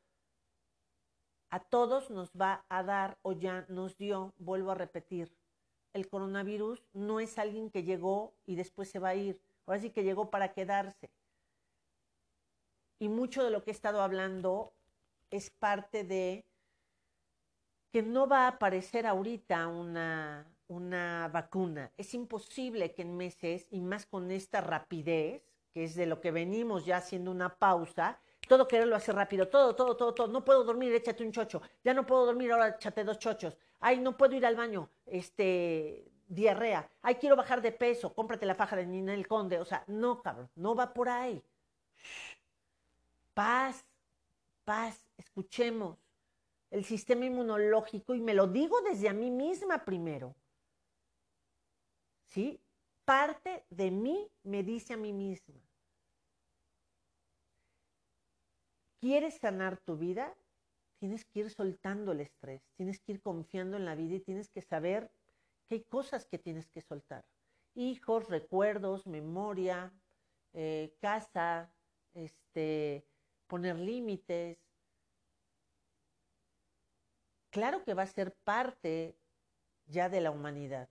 A 1.50 1.60
todos 1.60 2.10
nos 2.10 2.32
va 2.32 2.64
a 2.68 2.82
dar 2.82 3.18
o 3.22 3.32
ya 3.32 3.64
nos 3.68 3.96
dio, 3.96 4.34
vuelvo 4.38 4.72
a 4.72 4.74
repetir, 4.74 5.36
el 5.92 6.08
coronavirus 6.08 6.84
no 6.92 7.20
es 7.20 7.38
alguien 7.38 7.70
que 7.70 7.84
llegó 7.84 8.34
y 8.44 8.56
después 8.56 8.90
se 8.90 8.98
va 8.98 9.10
a 9.10 9.14
ir. 9.14 9.40
Ahora 9.64 9.80
sí 9.80 9.90
que 9.90 10.02
llegó 10.02 10.30
para 10.30 10.52
quedarse. 10.52 11.10
Y 12.98 13.08
mucho 13.08 13.44
de 13.44 13.50
lo 13.50 13.62
que 13.62 13.70
he 13.70 13.72
estado 13.72 14.02
hablando 14.02 14.74
es 15.30 15.50
parte 15.50 16.02
de 16.02 16.44
que 17.94 18.02
no 18.02 18.26
va 18.26 18.46
a 18.46 18.48
aparecer 18.48 19.07
ahorita 19.07 19.68
una, 19.68 20.52
una 20.66 21.30
vacuna. 21.33 21.92
Es 21.96 22.12
imposible 22.12 22.92
que 22.92 23.02
en 23.02 23.16
meses, 23.16 23.68
y 23.70 23.80
más 23.83 24.04
con 24.04 24.33
esta 24.33 24.61
rapidez, 24.61 25.44
que 25.72 25.85
es 25.85 25.94
de 25.94 26.07
lo 26.07 26.20
que 26.20 26.33
venimos 26.33 26.85
ya 26.85 26.96
haciendo 26.96 27.30
una 27.30 27.54
pausa, 27.54 28.18
todo 28.48 28.66
quererlo 28.66 28.96
hacer 28.96 29.14
rápido, 29.14 29.46
todo, 29.46 29.76
todo, 29.76 29.96
todo, 29.96 30.12
todo. 30.12 30.26
No 30.26 30.44
puedo 30.44 30.64
dormir, 30.64 30.92
échate 30.92 31.22
un 31.22 31.30
chocho. 31.30 31.62
Ya 31.85 31.94
no 31.94 32.04
puedo 32.04 32.26
dormir, 32.26 32.50
ahora 32.50 32.70
échate 32.70 33.04
dos 33.04 33.20
chochos. 33.20 33.57
Ay, 33.78 34.00
no 34.00 34.16
puedo 34.16 34.35
ir 34.35 34.44
al 34.44 34.57
baño, 34.57 34.90
este, 35.07 36.11
diarrea. 36.26 36.90
Ay, 37.00 37.14
quiero 37.14 37.37
bajar 37.37 37.62
de 37.62 37.70
peso, 37.70 38.12
cómprate 38.12 38.44
la 38.44 38.57
faja 38.57 38.74
de 38.74 38.87
Ninel 38.87 39.28
Conde. 39.28 39.61
O 39.61 39.64
sea, 39.64 39.85
no, 39.87 40.20
cabrón, 40.20 40.50
no 40.57 40.74
va 40.74 40.92
por 40.92 41.09
ahí. 41.09 41.40
Paz, 43.35 43.87
paz, 44.64 45.07
escuchemos 45.16 46.03
el 46.74 46.84
sistema 46.84 47.24
inmunológico 47.24 48.16
y 48.16 48.20
me 48.20 48.34
lo 48.34 48.48
digo 48.48 48.80
desde 48.80 49.08
a 49.08 49.12
mí 49.12 49.30
misma 49.30 49.84
primero. 49.84 50.34
¿Sí? 52.24 52.60
Parte 53.04 53.64
de 53.70 53.92
mí 53.92 54.28
me 54.42 54.64
dice 54.64 54.94
a 54.94 54.96
mí 54.96 55.12
misma. 55.12 55.60
¿Quieres 59.00 59.34
sanar 59.38 59.78
tu 59.78 59.96
vida? 59.96 60.34
Tienes 60.98 61.24
que 61.24 61.40
ir 61.40 61.50
soltando 61.50 62.10
el 62.10 62.22
estrés, 62.22 62.60
tienes 62.76 62.98
que 62.98 63.12
ir 63.12 63.22
confiando 63.22 63.76
en 63.76 63.84
la 63.84 63.94
vida 63.94 64.16
y 64.16 64.20
tienes 64.20 64.48
que 64.48 64.60
saber 64.60 65.12
que 65.68 65.76
hay 65.76 65.84
cosas 65.84 66.26
que 66.26 66.38
tienes 66.38 66.68
que 66.70 66.80
soltar. 66.80 67.24
Hijos, 67.76 68.28
recuerdos, 68.28 69.06
memoria, 69.06 69.92
eh, 70.54 70.92
casa, 71.00 71.72
este, 72.14 73.06
poner 73.46 73.78
límites, 73.78 74.58
claro 77.54 77.84
que 77.84 77.94
va 77.94 78.02
a 78.02 78.08
ser 78.08 78.34
parte 78.42 79.16
ya 79.86 80.08
de 80.08 80.20
la 80.20 80.32
humanidad. 80.32 80.88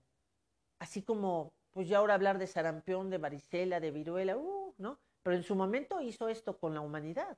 Así 0.79 1.01
como, 1.01 1.51
pues 1.71 1.89
ya 1.89 1.97
ahora 1.97 2.13
hablar 2.13 2.39
de 2.39 2.47
sarampión, 2.47 3.09
de 3.09 3.17
varicela, 3.17 3.81
de 3.81 3.91
viruela, 3.91 4.37
uh, 4.37 4.73
¿no? 4.77 4.97
Pero 5.23 5.35
en 5.35 5.43
su 5.43 5.55
momento 5.55 5.99
hizo 5.99 6.29
esto 6.29 6.57
con 6.57 6.73
la 6.73 6.79
humanidad. 6.79 7.37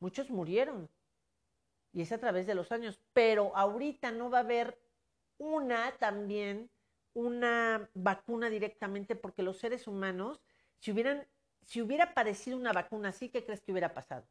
Muchos 0.00 0.30
murieron. 0.30 0.88
Y 1.92 2.00
es 2.00 2.12
a 2.12 2.18
través 2.18 2.46
de 2.46 2.54
los 2.54 2.72
años. 2.72 2.98
Pero 3.12 3.54
ahorita 3.54 4.10
no 4.10 4.30
va 4.30 4.38
a 4.38 4.40
haber 4.40 4.78
una 5.36 5.92
también, 5.98 6.70
una 7.12 7.90
vacuna 7.92 8.48
directamente, 8.48 9.16
porque 9.16 9.42
los 9.42 9.58
seres 9.58 9.86
humanos, 9.86 10.40
si 10.78 10.92
hubieran, 10.92 11.26
si 11.66 11.82
hubiera 11.82 12.04
aparecido 12.04 12.56
una 12.56 12.72
vacuna 12.72 13.10
así, 13.10 13.28
¿qué 13.28 13.44
crees 13.44 13.60
que 13.60 13.72
hubiera 13.72 13.92
pasado? 13.92 14.26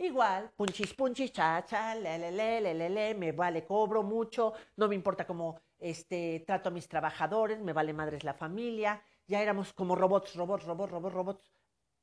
Igual, 0.00 0.52
punchis, 0.56 0.94
punchis, 0.94 1.32
cha, 1.32 1.64
cha, 1.64 1.94
le, 1.96 2.18
le, 2.18 2.30
le, 2.30 2.72
le, 2.72 2.88
le, 2.88 3.14
me 3.14 3.32
vale, 3.32 3.64
cobro 3.66 4.04
mucho, 4.04 4.52
no 4.76 4.86
me 4.86 4.94
importa 4.94 5.26
cómo 5.26 5.60
este, 5.76 6.44
trato 6.46 6.68
a 6.68 6.72
mis 6.72 6.86
trabajadores, 6.86 7.60
me 7.60 7.72
vale 7.72 7.92
madres 7.92 8.22
la 8.22 8.32
familia, 8.32 9.02
ya 9.26 9.42
éramos 9.42 9.72
como 9.72 9.96
robots, 9.96 10.36
robots, 10.36 10.64
robots, 10.64 10.92
robots, 10.92 11.14
robots. 11.14 11.52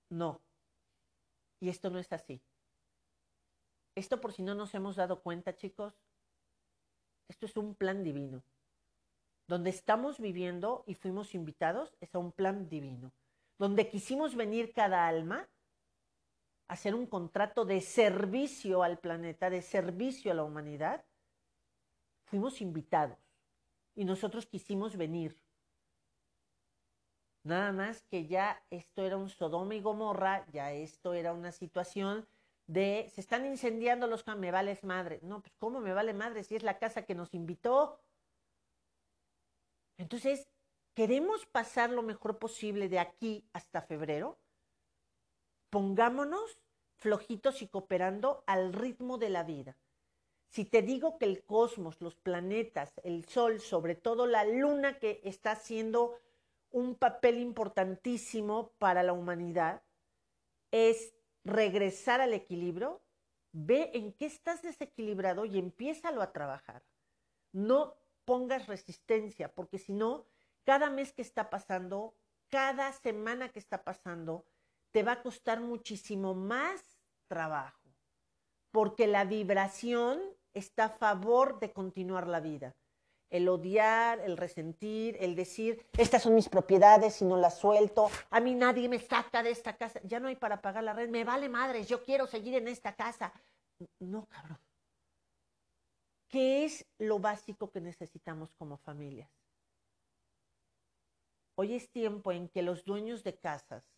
No. 0.10 0.42
Y 1.62 1.70
esto 1.70 1.90
no 1.90 1.98
es 1.98 2.12
así. 2.12 2.42
Esto 3.96 4.20
por 4.20 4.34
si 4.34 4.44
no 4.44 4.56
nos 4.56 4.76
hemos 4.76 4.98
dado 4.98 5.22
cuenta, 5.22 5.56
chicos, 5.56 5.94
esto 7.30 7.46
es 7.46 7.56
un 7.56 7.76
plan 7.76 8.04
divino. 8.04 8.44
Donde 9.48 9.70
estamos 9.70 10.20
viviendo 10.20 10.84
y 10.86 10.96
fuimos 10.96 11.34
invitados 11.34 11.96
es 12.02 12.14
a 12.14 12.20
un 12.20 12.34
plan 12.34 12.68
divino. 12.68 13.14
Donde 13.58 13.88
quisimos 13.88 14.36
venir 14.36 14.74
cada 14.74 15.08
alma 15.08 15.48
hacer 16.68 16.96
un 16.96 17.06
contrato 17.06 17.66
de 17.66 17.82
servicio 17.82 18.84
al 18.84 19.00
planeta, 19.00 19.50
de 19.50 19.62
servicio 19.62 20.32
a 20.32 20.36
la 20.36 20.44
humanidad, 20.44 21.06
fuimos 22.26 22.62
invitados 22.62 23.20
y 23.96 24.06
nosotros 24.06 24.46
quisimos 24.46 24.98
venir. 24.98 25.40
Nada 27.44 27.72
más 27.72 28.02
que 28.04 28.26
ya 28.26 28.64
esto 28.72 29.04
era 29.04 29.18
un 29.18 29.30
Sodoma 29.30 29.76
y 29.76 29.82
Gomorra, 29.82 30.46
ya 30.52 30.72
esto 30.72 31.14
era 31.14 31.32
una 31.32 31.52
situación 31.52 32.28
de 32.68 33.12
se 33.14 33.22
están 33.22 33.46
incendiando 33.46 34.08
los 34.08 34.26
me 34.26 34.52
vales 34.52 34.84
madre. 34.84 35.20
No, 35.22 35.42
pues 35.42 35.54
¿cómo 35.58 35.80
me 35.80 35.94
vale 35.94 36.14
madre 36.14 36.44
si 36.44 36.56
es 36.56 36.64
la 36.64 36.80
casa 36.80 37.04
que 37.06 37.14
nos 37.14 37.36
invitó? 37.36 38.00
Entonces, 39.98 40.50
¿queremos 40.96 41.46
pasar 41.46 41.92
lo 41.92 42.02
mejor 42.02 42.40
posible 42.40 42.90
de 42.90 43.00
aquí 43.00 43.48
hasta 43.54 43.82
febrero? 43.82 44.40
Pongámonos 45.76 46.58
flojitos 46.96 47.62
y 47.62 47.68
cooperando 47.68 48.46
al 48.48 48.72
ritmo 48.72 49.18
de 49.18 49.28
la 49.28 49.44
vida. 49.44 49.78
Si 50.48 50.64
te 50.64 50.82
digo 50.82 51.18
que 51.18 51.26
el 51.26 51.44
cosmos, 51.44 52.00
los 52.00 52.16
planetas, 52.16 52.94
el 53.04 53.26
sol, 53.26 53.60
sobre 53.60 53.94
todo 53.94 54.26
la 54.26 54.46
luna 54.46 55.00
que 55.00 55.20
está 55.26 55.52
haciendo 55.52 56.18
un 56.72 56.96
papel 56.96 57.40
importantísimo 57.40 58.72
para 58.78 59.04
la 59.04 59.12
humanidad 59.12 59.84
es 60.72 61.14
regresar 61.44 62.22
al 62.22 62.34
equilibrio, 62.34 63.02
ve 63.52 63.92
en 63.96 64.14
qué 64.14 64.28
estás 64.28 64.62
desequilibrado 64.62 65.44
y 65.44 65.60
empiézalo 65.60 66.22
a 66.22 66.32
trabajar. 66.32 66.86
No 67.52 67.98
pongas 68.24 68.68
resistencia, 68.68 69.54
porque 69.54 69.78
si 69.78 69.92
no, 69.92 70.26
cada 70.64 70.90
mes 70.90 71.12
que 71.12 71.22
está 71.22 71.50
pasando, 71.50 72.16
cada 72.48 72.94
semana 72.94 73.50
que 73.50 73.60
está 73.60 73.84
pasando, 73.84 74.46
te 74.96 75.04
va 75.04 75.12
a 75.12 75.22
costar 75.22 75.60
muchísimo 75.60 76.34
más 76.34 76.82
trabajo, 77.28 77.92
porque 78.72 79.08
la 79.08 79.26
vibración 79.26 80.22
está 80.54 80.86
a 80.86 80.90
favor 80.90 81.60
de 81.60 81.74
continuar 81.74 82.28
la 82.28 82.40
vida. 82.40 82.74
El 83.30 83.50
odiar, 83.50 84.22
el 84.22 84.38
resentir, 84.38 85.18
el 85.20 85.36
decir, 85.36 85.86
estas 85.98 86.24
son 86.24 86.34
mis 86.34 86.48
propiedades 86.48 87.22
y 87.22 87.26
no 87.26 87.36
las 87.36 87.58
suelto, 87.58 88.10
a 88.30 88.40
mí 88.40 88.56
nadie 88.56 88.88
me 88.88 89.00
saca 89.00 89.44
de 89.44 89.50
esta 89.50 89.76
casa, 89.76 90.00
ya 90.06 90.22
no 90.22 90.30
hay 90.30 90.38
para 90.38 90.62
pagar 90.62 90.86
la 90.86 90.94
red, 90.94 91.10
me 91.10 91.26
vale 91.26 91.50
madres, 91.50 91.90
yo 91.90 92.02
quiero 92.02 92.26
seguir 92.26 92.56
en 92.56 92.70
esta 92.70 92.96
casa. 92.96 93.34
No, 94.00 94.26
cabrón. 94.28 94.60
¿Qué 96.30 96.64
es 96.64 96.86
lo 97.00 97.20
básico 97.20 97.70
que 97.70 97.82
necesitamos 97.82 98.56
como 98.56 98.78
familias? 98.78 99.30
Hoy 101.56 101.76
es 101.76 101.92
tiempo 101.92 102.32
en 102.32 102.48
que 102.48 102.62
los 102.62 102.86
dueños 102.86 103.26
de 103.26 103.38
casas 103.38 103.92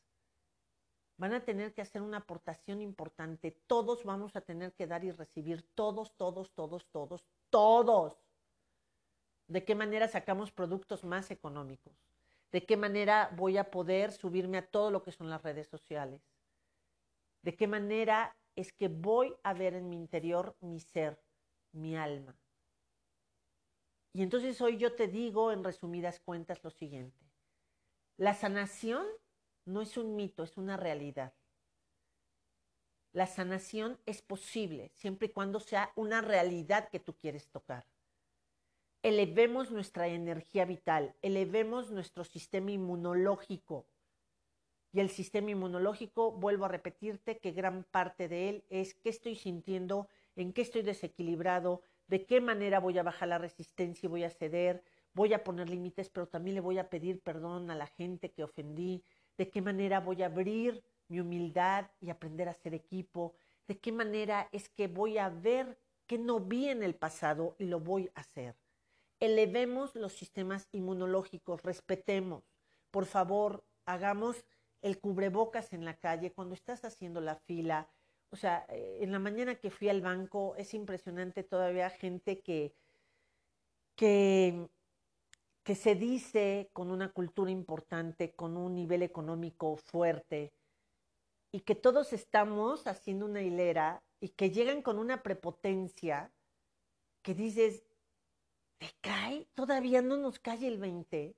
van 1.17 1.33
a 1.33 1.43
tener 1.43 1.73
que 1.73 1.81
hacer 1.81 2.01
una 2.01 2.17
aportación 2.17 2.81
importante. 2.81 3.51
Todos 3.67 4.03
vamos 4.03 4.35
a 4.35 4.41
tener 4.41 4.73
que 4.73 4.87
dar 4.87 5.03
y 5.03 5.11
recibir, 5.11 5.63
todos, 5.73 6.15
todos, 6.15 6.53
todos, 6.53 6.87
todos, 6.91 7.25
todos. 7.49 8.17
¿De 9.47 9.65
qué 9.65 9.75
manera 9.75 10.07
sacamos 10.07 10.51
productos 10.51 11.03
más 11.03 11.31
económicos? 11.31 11.93
¿De 12.51 12.65
qué 12.65 12.77
manera 12.77 13.31
voy 13.35 13.57
a 13.57 13.71
poder 13.71 14.11
subirme 14.11 14.57
a 14.57 14.67
todo 14.67 14.91
lo 14.91 15.03
que 15.03 15.11
son 15.11 15.29
las 15.29 15.41
redes 15.41 15.67
sociales? 15.67 16.21
¿De 17.41 17.55
qué 17.55 17.67
manera 17.67 18.37
es 18.55 18.71
que 18.71 18.87
voy 18.87 19.35
a 19.43 19.53
ver 19.53 19.73
en 19.73 19.89
mi 19.89 19.95
interior 19.95 20.55
mi 20.61 20.79
ser, 20.79 21.19
mi 21.71 21.97
alma? 21.97 22.37
Y 24.13 24.21
entonces 24.21 24.59
hoy 24.61 24.77
yo 24.77 24.95
te 24.95 25.07
digo 25.07 25.51
en 25.51 25.63
resumidas 25.63 26.19
cuentas 26.19 26.63
lo 26.63 26.69
siguiente. 26.69 27.25
La 28.17 28.33
sanación 28.33 29.05
no 29.67 29.81
es 29.81 29.97
un 29.97 30.15
mito, 30.15 30.43
es 30.43 30.57
una 30.57 30.77
realidad. 30.77 31.33
La 33.11 33.27
sanación 33.27 33.99
es 34.05 34.21
posible 34.21 34.91
siempre 34.93 35.27
y 35.27 35.31
cuando 35.31 35.59
sea 35.59 35.91
una 35.95 36.21
realidad 36.21 36.89
que 36.89 36.99
tú 36.99 37.15
quieres 37.15 37.47
tocar. 37.49 37.85
Elevemos 39.03 39.71
nuestra 39.71 40.07
energía 40.07 40.65
vital, 40.65 41.15
elevemos 41.21 41.91
nuestro 41.91 42.23
sistema 42.23 42.71
inmunológico. 42.71 43.85
Y 44.93 44.99
el 44.99 45.09
sistema 45.09 45.51
inmunológico, 45.51 46.31
vuelvo 46.31 46.65
a 46.65 46.69
repetirte 46.69 47.37
que 47.37 47.51
gran 47.51 47.83
parte 47.83 48.27
de 48.27 48.49
él 48.49 48.63
es 48.69 48.93
qué 48.95 49.09
estoy 49.09 49.35
sintiendo, 49.35 50.07
en 50.35 50.53
qué 50.53 50.61
estoy 50.61 50.81
desequilibrado, 50.81 51.81
de 52.07 52.25
qué 52.25 52.39
manera 52.41 52.79
voy 52.79 52.97
a 52.97 53.03
bajar 53.03 53.27
la 53.27 53.37
resistencia 53.37 54.07
y 54.07 54.09
voy 54.09 54.23
a 54.23 54.29
ceder, 54.29 54.83
voy 55.13 55.33
a 55.33 55.43
poner 55.43 55.69
límites, 55.69 56.09
pero 56.09 56.27
también 56.27 56.55
le 56.55 56.61
voy 56.61 56.77
a 56.77 56.89
pedir 56.89 57.19
perdón 57.21 57.69
a 57.69 57.75
la 57.75 57.87
gente 57.87 58.31
que 58.31 58.43
ofendí, 58.43 59.03
de 59.37 59.49
qué 59.49 59.61
manera 59.61 59.99
voy 59.99 60.23
a 60.23 60.27
abrir 60.27 60.83
mi 61.07 61.19
humildad 61.19 61.89
y 62.01 62.09
aprender 62.09 62.49
a 62.49 62.53
ser 62.53 62.73
equipo, 62.73 63.35
de 63.67 63.79
qué 63.79 63.91
manera 63.91 64.49
es 64.51 64.69
que 64.69 64.87
voy 64.87 65.17
a 65.17 65.29
ver 65.29 65.77
que 66.05 66.17
no 66.17 66.39
vi 66.39 66.69
en 66.69 66.83
el 66.83 66.95
pasado 66.95 67.55
y 67.59 67.65
lo 67.65 67.79
voy 67.79 68.09
a 68.15 68.21
hacer. 68.21 68.55
Elevemos 69.19 69.95
los 69.95 70.13
sistemas 70.13 70.67
inmunológicos, 70.71 71.63
respetemos. 71.63 72.43
Por 72.91 73.05
favor, 73.05 73.65
hagamos 73.85 74.45
el 74.81 74.99
cubrebocas 74.99 75.73
en 75.73 75.85
la 75.85 75.97
calle 75.97 76.31
cuando 76.31 76.53
estás 76.53 76.85
haciendo 76.85 77.19
la 77.19 77.35
fila. 77.35 77.89
O 78.29 78.35
sea, 78.35 78.65
eh, 78.69 78.99
en 79.01 79.11
la 79.11 79.19
mañana 79.19 79.55
que 79.55 79.71
fui 79.71 79.89
al 79.89 80.01
banco 80.01 80.55
es 80.55 80.73
impresionante 80.73 81.43
todavía 81.43 81.89
gente 81.89 82.41
que, 82.41 82.73
que 83.95 84.69
que 85.67 85.75
se 85.75 85.95
dice 85.95 86.69
con 86.71 86.91
una 86.91 87.11
cultura 87.11 87.51
importante, 87.51 88.31
con 88.31 88.55
un 88.55 88.73
nivel 88.73 89.03
económico 89.03 89.75
fuerte, 89.75 90.53
y 91.51 91.59
que 91.59 91.75
todos 91.75 92.13
estamos 92.13 92.87
haciendo 92.87 93.25
una 93.25 93.41
hilera 93.41 94.01
y 94.21 94.29
que 94.29 94.49
llegan 94.49 94.81
con 94.81 94.97
una 94.97 95.23
prepotencia 95.23 96.31
que 97.21 97.33
dices, 97.33 97.83
¿te 98.77 98.87
cae? 99.01 99.45
Todavía 99.55 100.01
no 100.01 100.15
nos 100.15 100.39
cae 100.39 100.65
el 100.69 100.77
20. 100.77 101.35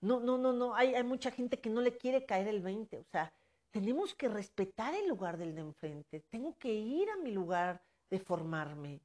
No, 0.00 0.20
no, 0.20 0.38
no, 0.38 0.54
no, 0.54 0.74
hay, 0.74 0.94
hay 0.94 1.04
mucha 1.04 1.30
gente 1.30 1.60
que 1.60 1.68
no 1.68 1.82
le 1.82 1.98
quiere 1.98 2.24
caer 2.24 2.48
el 2.48 2.62
20. 2.62 3.00
O 3.00 3.04
sea, 3.04 3.34
tenemos 3.70 4.14
que 4.14 4.30
respetar 4.30 4.94
el 4.94 5.06
lugar 5.06 5.36
del 5.36 5.54
de 5.54 5.60
enfrente. 5.60 6.20
Tengo 6.30 6.56
que 6.56 6.72
ir 6.72 7.10
a 7.10 7.18
mi 7.18 7.32
lugar 7.32 7.82
de 8.08 8.18
formarme. 8.18 9.02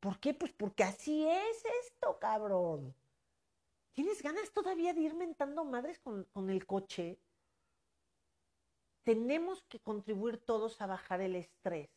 ¿Por 0.00 0.18
qué? 0.18 0.34
Pues 0.34 0.52
porque 0.52 0.82
así 0.82 1.26
es 1.28 1.62
esto, 1.84 2.18
cabrón. 2.18 2.94
¿Tienes 3.92 4.22
ganas 4.22 4.50
todavía 4.52 4.94
de 4.94 5.02
ir 5.02 5.14
mentando 5.14 5.64
madres 5.64 5.98
con, 5.98 6.24
con 6.32 6.48
el 6.48 6.66
coche? 6.66 7.18
Tenemos 9.02 9.62
que 9.64 9.80
contribuir 9.80 10.38
todos 10.38 10.80
a 10.80 10.86
bajar 10.86 11.20
el 11.20 11.36
estrés. 11.36 11.90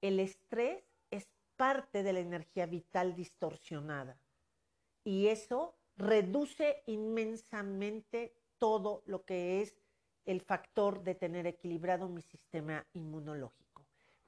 El 0.00 0.18
estrés 0.18 0.82
es 1.10 1.28
parte 1.56 2.02
de 2.02 2.12
la 2.12 2.20
energía 2.20 2.66
vital 2.66 3.14
distorsionada 3.14 4.18
y 5.04 5.28
eso 5.28 5.76
reduce 5.96 6.82
inmensamente 6.86 8.34
todo 8.58 9.02
lo 9.06 9.24
que 9.24 9.60
es 9.62 9.76
el 10.24 10.40
factor 10.40 11.02
de 11.02 11.14
tener 11.14 11.46
equilibrado 11.46 12.08
mi 12.08 12.22
sistema 12.22 12.86
inmunológico. 12.92 13.59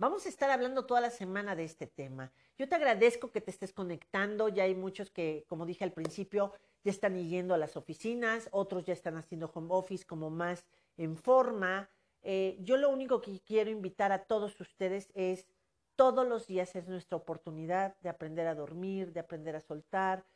Vamos 0.02 0.26
a 0.26 0.30
estar 0.30 0.50
hablando 0.50 0.84
toda 0.84 1.00
la 1.00 1.10
semana 1.10 1.54
de 1.54 1.62
este 1.62 1.86
tema. 1.86 2.32
Yo 2.58 2.68
te 2.68 2.74
agradezco 2.74 3.30
que 3.30 3.40
te 3.40 3.52
estés 3.52 3.72
conectando. 3.72 4.48
Ya 4.48 4.64
hay 4.64 4.74
muchos 4.74 5.12
que, 5.12 5.44
como 5.46 5.64
dije 5.64 5.84
al 5.84 5.92
principio, 5.92 6.54
ya 6.82 6.90
están 6.90 7.16
yendo 7.16 7.54
a 7.54 7.56
las 7.56 7.76
oficinas, 7.76 8.48
otros 8.50 8.84
ya 8.84 8.94
están 8.94 9.16
haciendo 9.16 9.48
home 9.54 9.68
office 9.70 10.04
como 10.04 10.28
más 10.28 10.66
en 10.96 11.16
forma. 11.16 11.88
Eh, 12.22 12.58
yo 12.62 12.78
lo 12.78 12.90
único 12.90 13.20
que 13.20 13.38
quiero 13.46 13.70
invitar 13.70 14.10
a 14.10 14.24
todos 14.24 14.60
ustedes 14.60 15.12
es, 15.14 15.46
todos 15.94 16.26
los 16.26 16.48
días 16.48 16.74
es 16.74 16.88
nuestra 16.88 17.16
oportunidad 17.16 17.96
de 18.00 18.08
aprender 18.08 18.48
a 18.48 18.56
dormir, 18.56 19.12
de 19.12 19.20
aprender 19.20 19.54
a 19.54 19.60
soltar. 19.60 20.26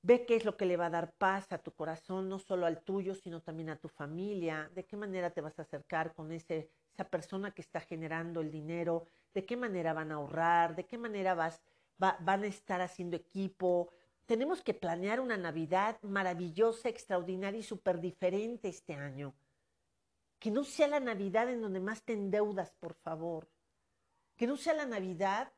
Ve 0.00 0.24
qué 0.24 0.36
es 0.36 0.46
lo 0.46 0.56
que 0.56 0.64
le 0.64 0.78
va 0.78 0.86
a 0.86 0.90
dar 0.90 1.12
paz 1.12 1.52
a 1.52 1.58
tu 1.58 1.70
corazón, 1.74 2.30
no 2.30 2.38
solo 2.38 2.64
al 2.64 2.80
tuyo, 2.80 3.14
sino 3.14 3.42
también 3.42 3.68
a 3.68 3.76
tu 3.76 3.90
familia. 3.90 4.70
De 4.74 4.86
qué 4.86 4.96
manera 4.96 5.28
te 5.34 5.42
vas 5.42 5.58
a 5.58 5.62
acercar 5.62 6.14
con 6.14 6.32
ese, 6.32 6.70
esa 6.96 7.10
persona 7.10 7.50
que 7.50 7.60
está 7.60 7.80
generando 7.80 8.40
el 8.40 8.50
dinero, 8.50 9.04
de 9.34 9.44
qué 9.44 9.54
manera 9.54 9.92
van 9.92 10.12
a 10.12 10.14
ahorrar, 10.14 10.74
de 10.74 10.86
qué 10.86 10.96
manera 10.96 11.34
vas, 11.34 11.60
van 11.98 12.42
a 12.42 12.46
estar 12.46 12.80
haciendo 12.80 13.16
equipo. 13.16 13.92
Tenemos 14.24 14.62
que 14.62 14.72
planear 14.72 15.20
una 15.20 15.36
Navidad 15.36 16.00
maravillosa, 16.00 16.88
extraordinaria 16.88 17.60
y 17.60 17.62
súper 17.62 18.00
diferente 18.00 18.68
este 18.68 18.94
año. 18.94 19.34
Que 20.38 20.50
no 20.50 20.64
sea 20.64 20.88
la 20.88 21.00
Navidad 21.00 21.50
en 21.50 21.60
donde 21.60 21.80
más 21.80 22.02
te 22.02 22.14
endeudas, 22.14 22.72
por 22.72 22.94
favor. 22.94 23.46
Que 24.36 24.46
no 24.46 24.56
sea 24.56 24.72
la 24.72 24.86
Navidad 24.86 25.52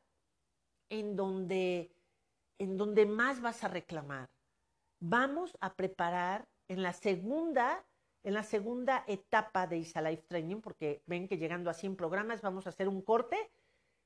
en 0.89 1.15
donde, 1.15 1.95
en 2.57 2.75
donde 2.75 3.05
más 3.05 3.39
vas 3.39 3.63
a 3.63 3.69
reclamar. 3.69 4.29
Vamos 4.99 5.57
a 5.61 5.73
preparar 5.73 6.49
en 6.67 6.83
la 6.83 6.91
segunda 6.91 7.85
en 8.23 8.33
la 8.33 8.43
segunda 8.43 9.03
etapa 9.07 9.67
de 9.67 9.77
ISA 9.77 10.01
Life 10.01 10.23
Training, 10.27 10.61
porque 10.61 11.01
ven 11.05 11.27
que 11.27 11.37
llegando 11.37 11.69
a 11.69 11.73
100 11.73 11.95
programas 11.95 12.41
vamos 12.41 12.65
a 12.65 12.69
hacer 12.69 12.87
un 12.87 13.01
corte 13.01 13.51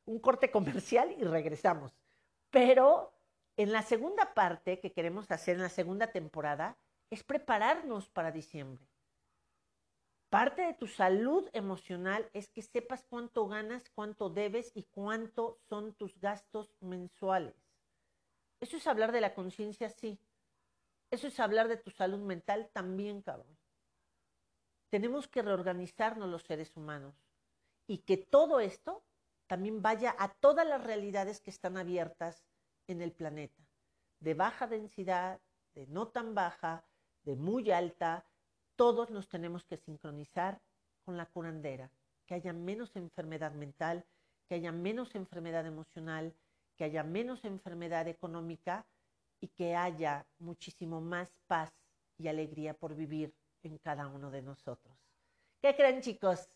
un 0.06 0.19
corte 0.19 0.52
comercial 0.52 1.15
y 1.17 1.23
regresamos. 1.23 1.91
Pero 2.49 3.13
en 3.58 3.71
la 3.71 3.82
segunda 3.82 4.34
parte 4.34 4.80
que 4.80 4.91
queremos 4.91 5.30
hacer, 5.32 5.56
en 5.56 5.63
la 5.63 5.69
segunda 5.69 6.08
temporada, 6.08 6.78
es 7.10 7.23
prepararnos 7.23 8.10
para 8.10 8.32
diciembre. 8.32 8.86
Parte 10.30 10.63
de 10.63 10.73
tu 10.73 10.88
salud 10.88 11.47
emocional 11.54 12.28
es 12.34 12.49
que 12.49 12.63
sepas 12.63 13.06
cuánto 13.08 13.47
ganas, 13.47 13.91
cuánto 13.91 14.32
debes 14.32 14.71
y 14.73 14.84
cuánto 14.84 15.60
son 15.69 15.93
tus 15.93 16.19
gastos 16.19 16.76
mensuales. 16.80 17.54
Eso 18.60 18.78
es 18.78 18.88
hablar 18.88 19.12
de 19.12 19.21
la 19.21 19.36
conciencia, 19.36 19.89
sí. 19.89 20.19
Eso 21.12 21.28
es 21.28 21.39
hablar 21.39 21.67
de 21.67 21.78
tu 21.78 21.91
salud 21.91 22.19
mental 22.19 22.71
también, 22.73 23.21
cabrón. 23.21 23.56
Tenemos 24.93 25.27
que 25.27 25.41
reorganizarnos 25.41 26.29
los 26.29 26.43
seres 26.43 26.77
humanos 26.77 27.15
y 27.88 27.97
que 28.03 28.15
todo 28.15 28.60
esto 28.60 29.03
también 29.47 29.82
vaya 29.82 30.15
a 30.19 30.32
todas 30.36 30.67
las 30.67 30.84
realidades 30.84 31.41
que 31.41 31.49
están 31.49 31.77
abiertas 31.77 32.45
en 32.86 33.01
el 33.01 33.12
planeta, 33.12 33.67
de 34.19 34.36
baja 34.36 34.67
densidad, 34.67 35.41
de 35.73 35.88
no 35.88 36.10
tan 36.10 36.36
baja, 36.36 36.86
de 37.23 37.36
muy 37.36 37.71
alta, 37.71 38.27
todos 38.75 39.10
nos 39.10 39.27
tenemos 39.29 39.65
que 39.65 39.77
sincronizar 39.77 40.62
con 41.03 41.17
la 41.17 41.25
curandera, 41.25 41.89
que 42.27 42.36
haya 42.36 42.53
menos 42.53 42.95
enfermedad 42.95 43.53
mental, 43.53 44.06
que 44.47 44.53
haya 44.53 44.71
menos 44.71 45.15
enfermedad 45.15 45.65
emocional, 45.65 46.36
que 46.77 46.84
haya 46.84 47.01
menos 47.01 47.45
enfermedad 47.45 48.08
económica 48.08 48.86
y 49.41 49.47
que 49.47 49.75
haya 49.75 50.27
muchísimo 50.38 51.01
más 51.01 51.29
paz 51.47 51.73
y 52.19 52.27
alegría 52.27 52.75
por 52.75 52.93
vivir 52.93 53.34
en 53.63 53.78
cada 53.78 54.08
uno 54.08 54.32
de 54.32 54.41
nosotros. 54.41 54.95
¿Qué 55.62 55.76
creen 55.76 56.02
chicos? 56.02 56.49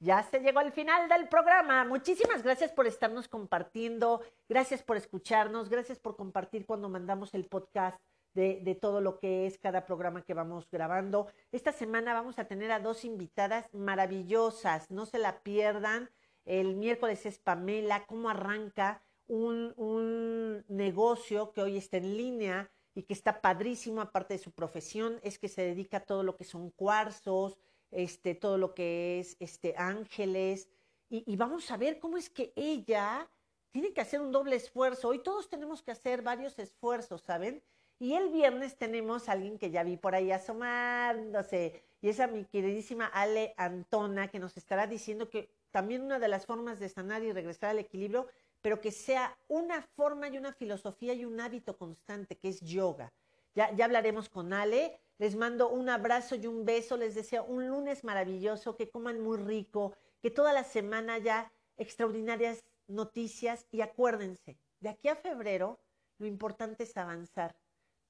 Ya 0.00 0.22
se 0.22 0.40
llegó 0.40 0.58
al 0.58 0.72
final 0.72 1.08
del 1.08 1.28
programa. 1.28 1.84
Muchísimas 1.84 2.42
gracias 2.42 2.72
por 2.72 2.86
estarnos 2.86 3.28
compartiendo, 3.28 4.20
gracias 4.48 4.82
por 4.82 4.96
escucharnos, 4.96 5.68
gracias 5.68 5.98
por 5.98 6.16
compartir 6.16 6.66
cuando 6.66 6.88
mandamos 6.88 7.34
el 7.34 7.46
podcast 7.46 7.98
de, 8.34 8.60
de, 8.62 8.74
todo 8.74 9.00
lo 9.00 9.18
que 9.18 9.46
es 9.46 9.58
cada 9.58 9.86
programa 9.86 10.22
que 10.22 10.34
vamos 10.34 10.68
grabando. 10.70 11.28
Esta 11.52 11.72
semana 11.72 12.12
vamos 12.12 12.38
a 12.38 12.44
tener 12.44 12.72
a 12.72 12.80
dos 12.80 13.04
invitadas 13.04 13.72
maravillosas, 13.72 14.90
no 14.90 15.06
se 15.06 15.18
la 15.18 15.40
pierdan. 15.42 16.10
El 16.44 16.76
miércoles 16.76 17.24
es 17.24 17.38
Pamela, 17.38 18.04
cómo 18.06 18.28
arranca 18.28 19.02
un, 19.26 19.72
un 19.76 20.64
negocio 20.68 21.52
que 21.52 21.62
hoy 21.62 21.78
está 21.78 21.96
en 21.96 22.16
línea 22.16 22.70
y 22.94 23.02
que 23.02 23.14
está 23.14 23.40
padrísimo, 23.40 24.00
aparte 24.00 24.34
de 24.34 24.38
su 24.38 24.52
profesión, 24.52 25.20
es 25.22 25.38
que 25.38 25.48
se 25.48 25.62
dedica 25.62 25.98
a 25.98 26.04
todo 26.04 26.22
lo 26.22 26.36
que 26.36 26.44
son 26.44 26.70
cuarzos, 26.70 27.58
este, 27.90 28.34
todo 28.34 28.58
lo 28.58 28.74
que 28.74 29.20
es 29.20 29.36
este, 29.40 29.74
ángeles, 29.76 30.68
y, 31.10 31.22
y, 31.30 31.36
vamos 31.36 31.70
a 31.70 31.76
ver 31.76 31.98
cómo 31.98 32.16
es 32.16 32.30
que 32.30 32.52
ella 32.56 33.28
tiene 33.70 33.92
que 33.92 34.00
hacer 34.00 34.20
un 34.20 34.32
doble 34.32 34.56
esfuerzo. 34.56 35.08
Hoy 35.08 35.22
todos 35.22 35.48
tenemos 35.48 35.82
que 35.82 35.90
hacer 35.90 36.22
varios 36.22 36.58
esfuerzos, 36.58 37.22
¿saben? 37.22 37.62
Y 37.98 38.14
el 38.14 38.30
viernes 38.30 38.76
tenemos 38.76 39.28
a 39.28 39.32
alguien 39.32 39.58
que 39.58 39.70
ya 39.70 39.84
vi 39.84 39.96
por 39.96 40.14
ahí 40.14 40.32
asomándose, 40.32 41.82
y 42.00 42.08
es 42.08 42.20
a 42.20 42.26
mi 42.26 42.44
queridísima 42.44 43.06
Ale 43.06 43.54
Antona, 43.56 44.28
que 44.28 44.38
nos 44.38 44.56
estará 44.56 44.86
diciendo 44.86 45.30
que 45.30 45.50
también 45.70 46.02
una 46.02 46.18
de 46.18 46.28
las 46.28 46.46
formas 46.46 46.78
de 46.78 46.88
sanar 46.88 47.22
y 47.22 47.32
regresar 47.32 47.70
al 47.70 47.78
equilibrio, 47.78 48.28
pero 48.64 48.80
que 48.80 48.92
sea 48.92 49.38
una 49.46 49.82
forma 49.82 50.26
y 50.28 50.38
una 50.38 50.54
filosofía 50.54 51.12
y 51.12 51.26
un 51.26 51.38
hábito 51.38 51.76
constante, 51.76 52.38
que 52.38 52.48
es 52.48 52.62
yoga. 52.62 53.12
Ya, 53.54 53.70
ya 53.76 53.84
hablaremos 53.84 54.30
con 54.30 54.54
Ale. 54.54 54.98
Les 55.18 55.36
mando 55.36 55.68
un 55.68 55.90
abrazo 55.90 56.34
y 56.34 56.46
un 56.46 56.64
beso. 56.64 56.96
Les 56.96 57.14
deseo 57.14 57.44
un 57.44 57.68
lunes 57.68 58.04
maravilloso, 58.04 58.74
que 58.74 58.88
coman 58.88 59.20
muy 59.20 59.36
rico, 59.36 59.92
que 60.22 60.30
toda 60.30 60.54
la 60.54 60.64
semana 60.64 61.12
haya 61.12 61.52
extraordinarias 61.76 62.64
noticias. 62.86 63.66
Y 63.70 63.82
acuérdense, 63.82 64.56
de 64.80 64.88
aquí 64.88 65.08
a 65.08 65.16
febrero, 65.16 65.78
lo 66.16 66.26
importante 66.26 66.84
es 66.84 66.96
avanzar. 66.96 67.54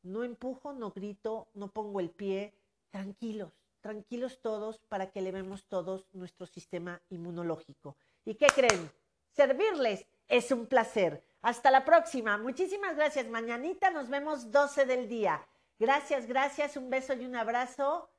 No 0.04 0.22
empujo, 0.22 0.72
no 0.72 0.92
grito, 0.92 1.48
no 1.54 1.72
pongo 1.72 1.98
el 1.98 2.10
pie. 2.10 2.54
Tranquilos, 2.90 3.52
tranquilos 3.80 4.40
todos 4.40 4.78
para 4.86 5.10
que 5.10 5.18
elevemos 5.18 5.66
todos 5.66 6.06
nuestro 6.12 6.46
sistema 6.46 7.02
inmunológico. 7.08 7.96
¿Y 8.24 8.36
qué 8.36 8.46
creen? 8.54 8.88
Servirles 9.32 10.06
es 10.28 10.50
un 10.50 10.66
placer. 10.66 11.24
Hasta 11.42 11.70
la 11.70 11.84
próxima. 11.84 12.38
Muchísimas 12.38 12.96
gracias. 12.96 13.28
Mañanita 13.28 13.90
nos 13.90 14.08
vemos 14.08 14.50
12 14.50 14.86
del 14.86 15.08
día. 15.08 15.46
Gracias, 15.78 16.26
gracias. 16.26 16.76
Un 16.76 16.90
beso 16.90 17.12
y 17.14 17.26
un 17.26 17.36
abrazo. 17.36 18.10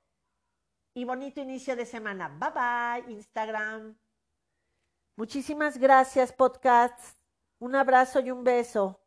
Y 0.94 1.06
bonito 1.06 1.42
inicio 1.42 1.76
de 1.76 1.86
semana. 1.86 2.30
Bye 2.30 3.04
bye, 3.04 3.14
Instagram. 3.14 3.98
Muchísimas 5.18 5.78
gracias, 5.78 6.32
podcast. 6.34 7.18
Un 7.60 7.76
abrazo 7.76 8.20
y 8.20 8.32
un 8.32 8.44
beso. 8.44 9.05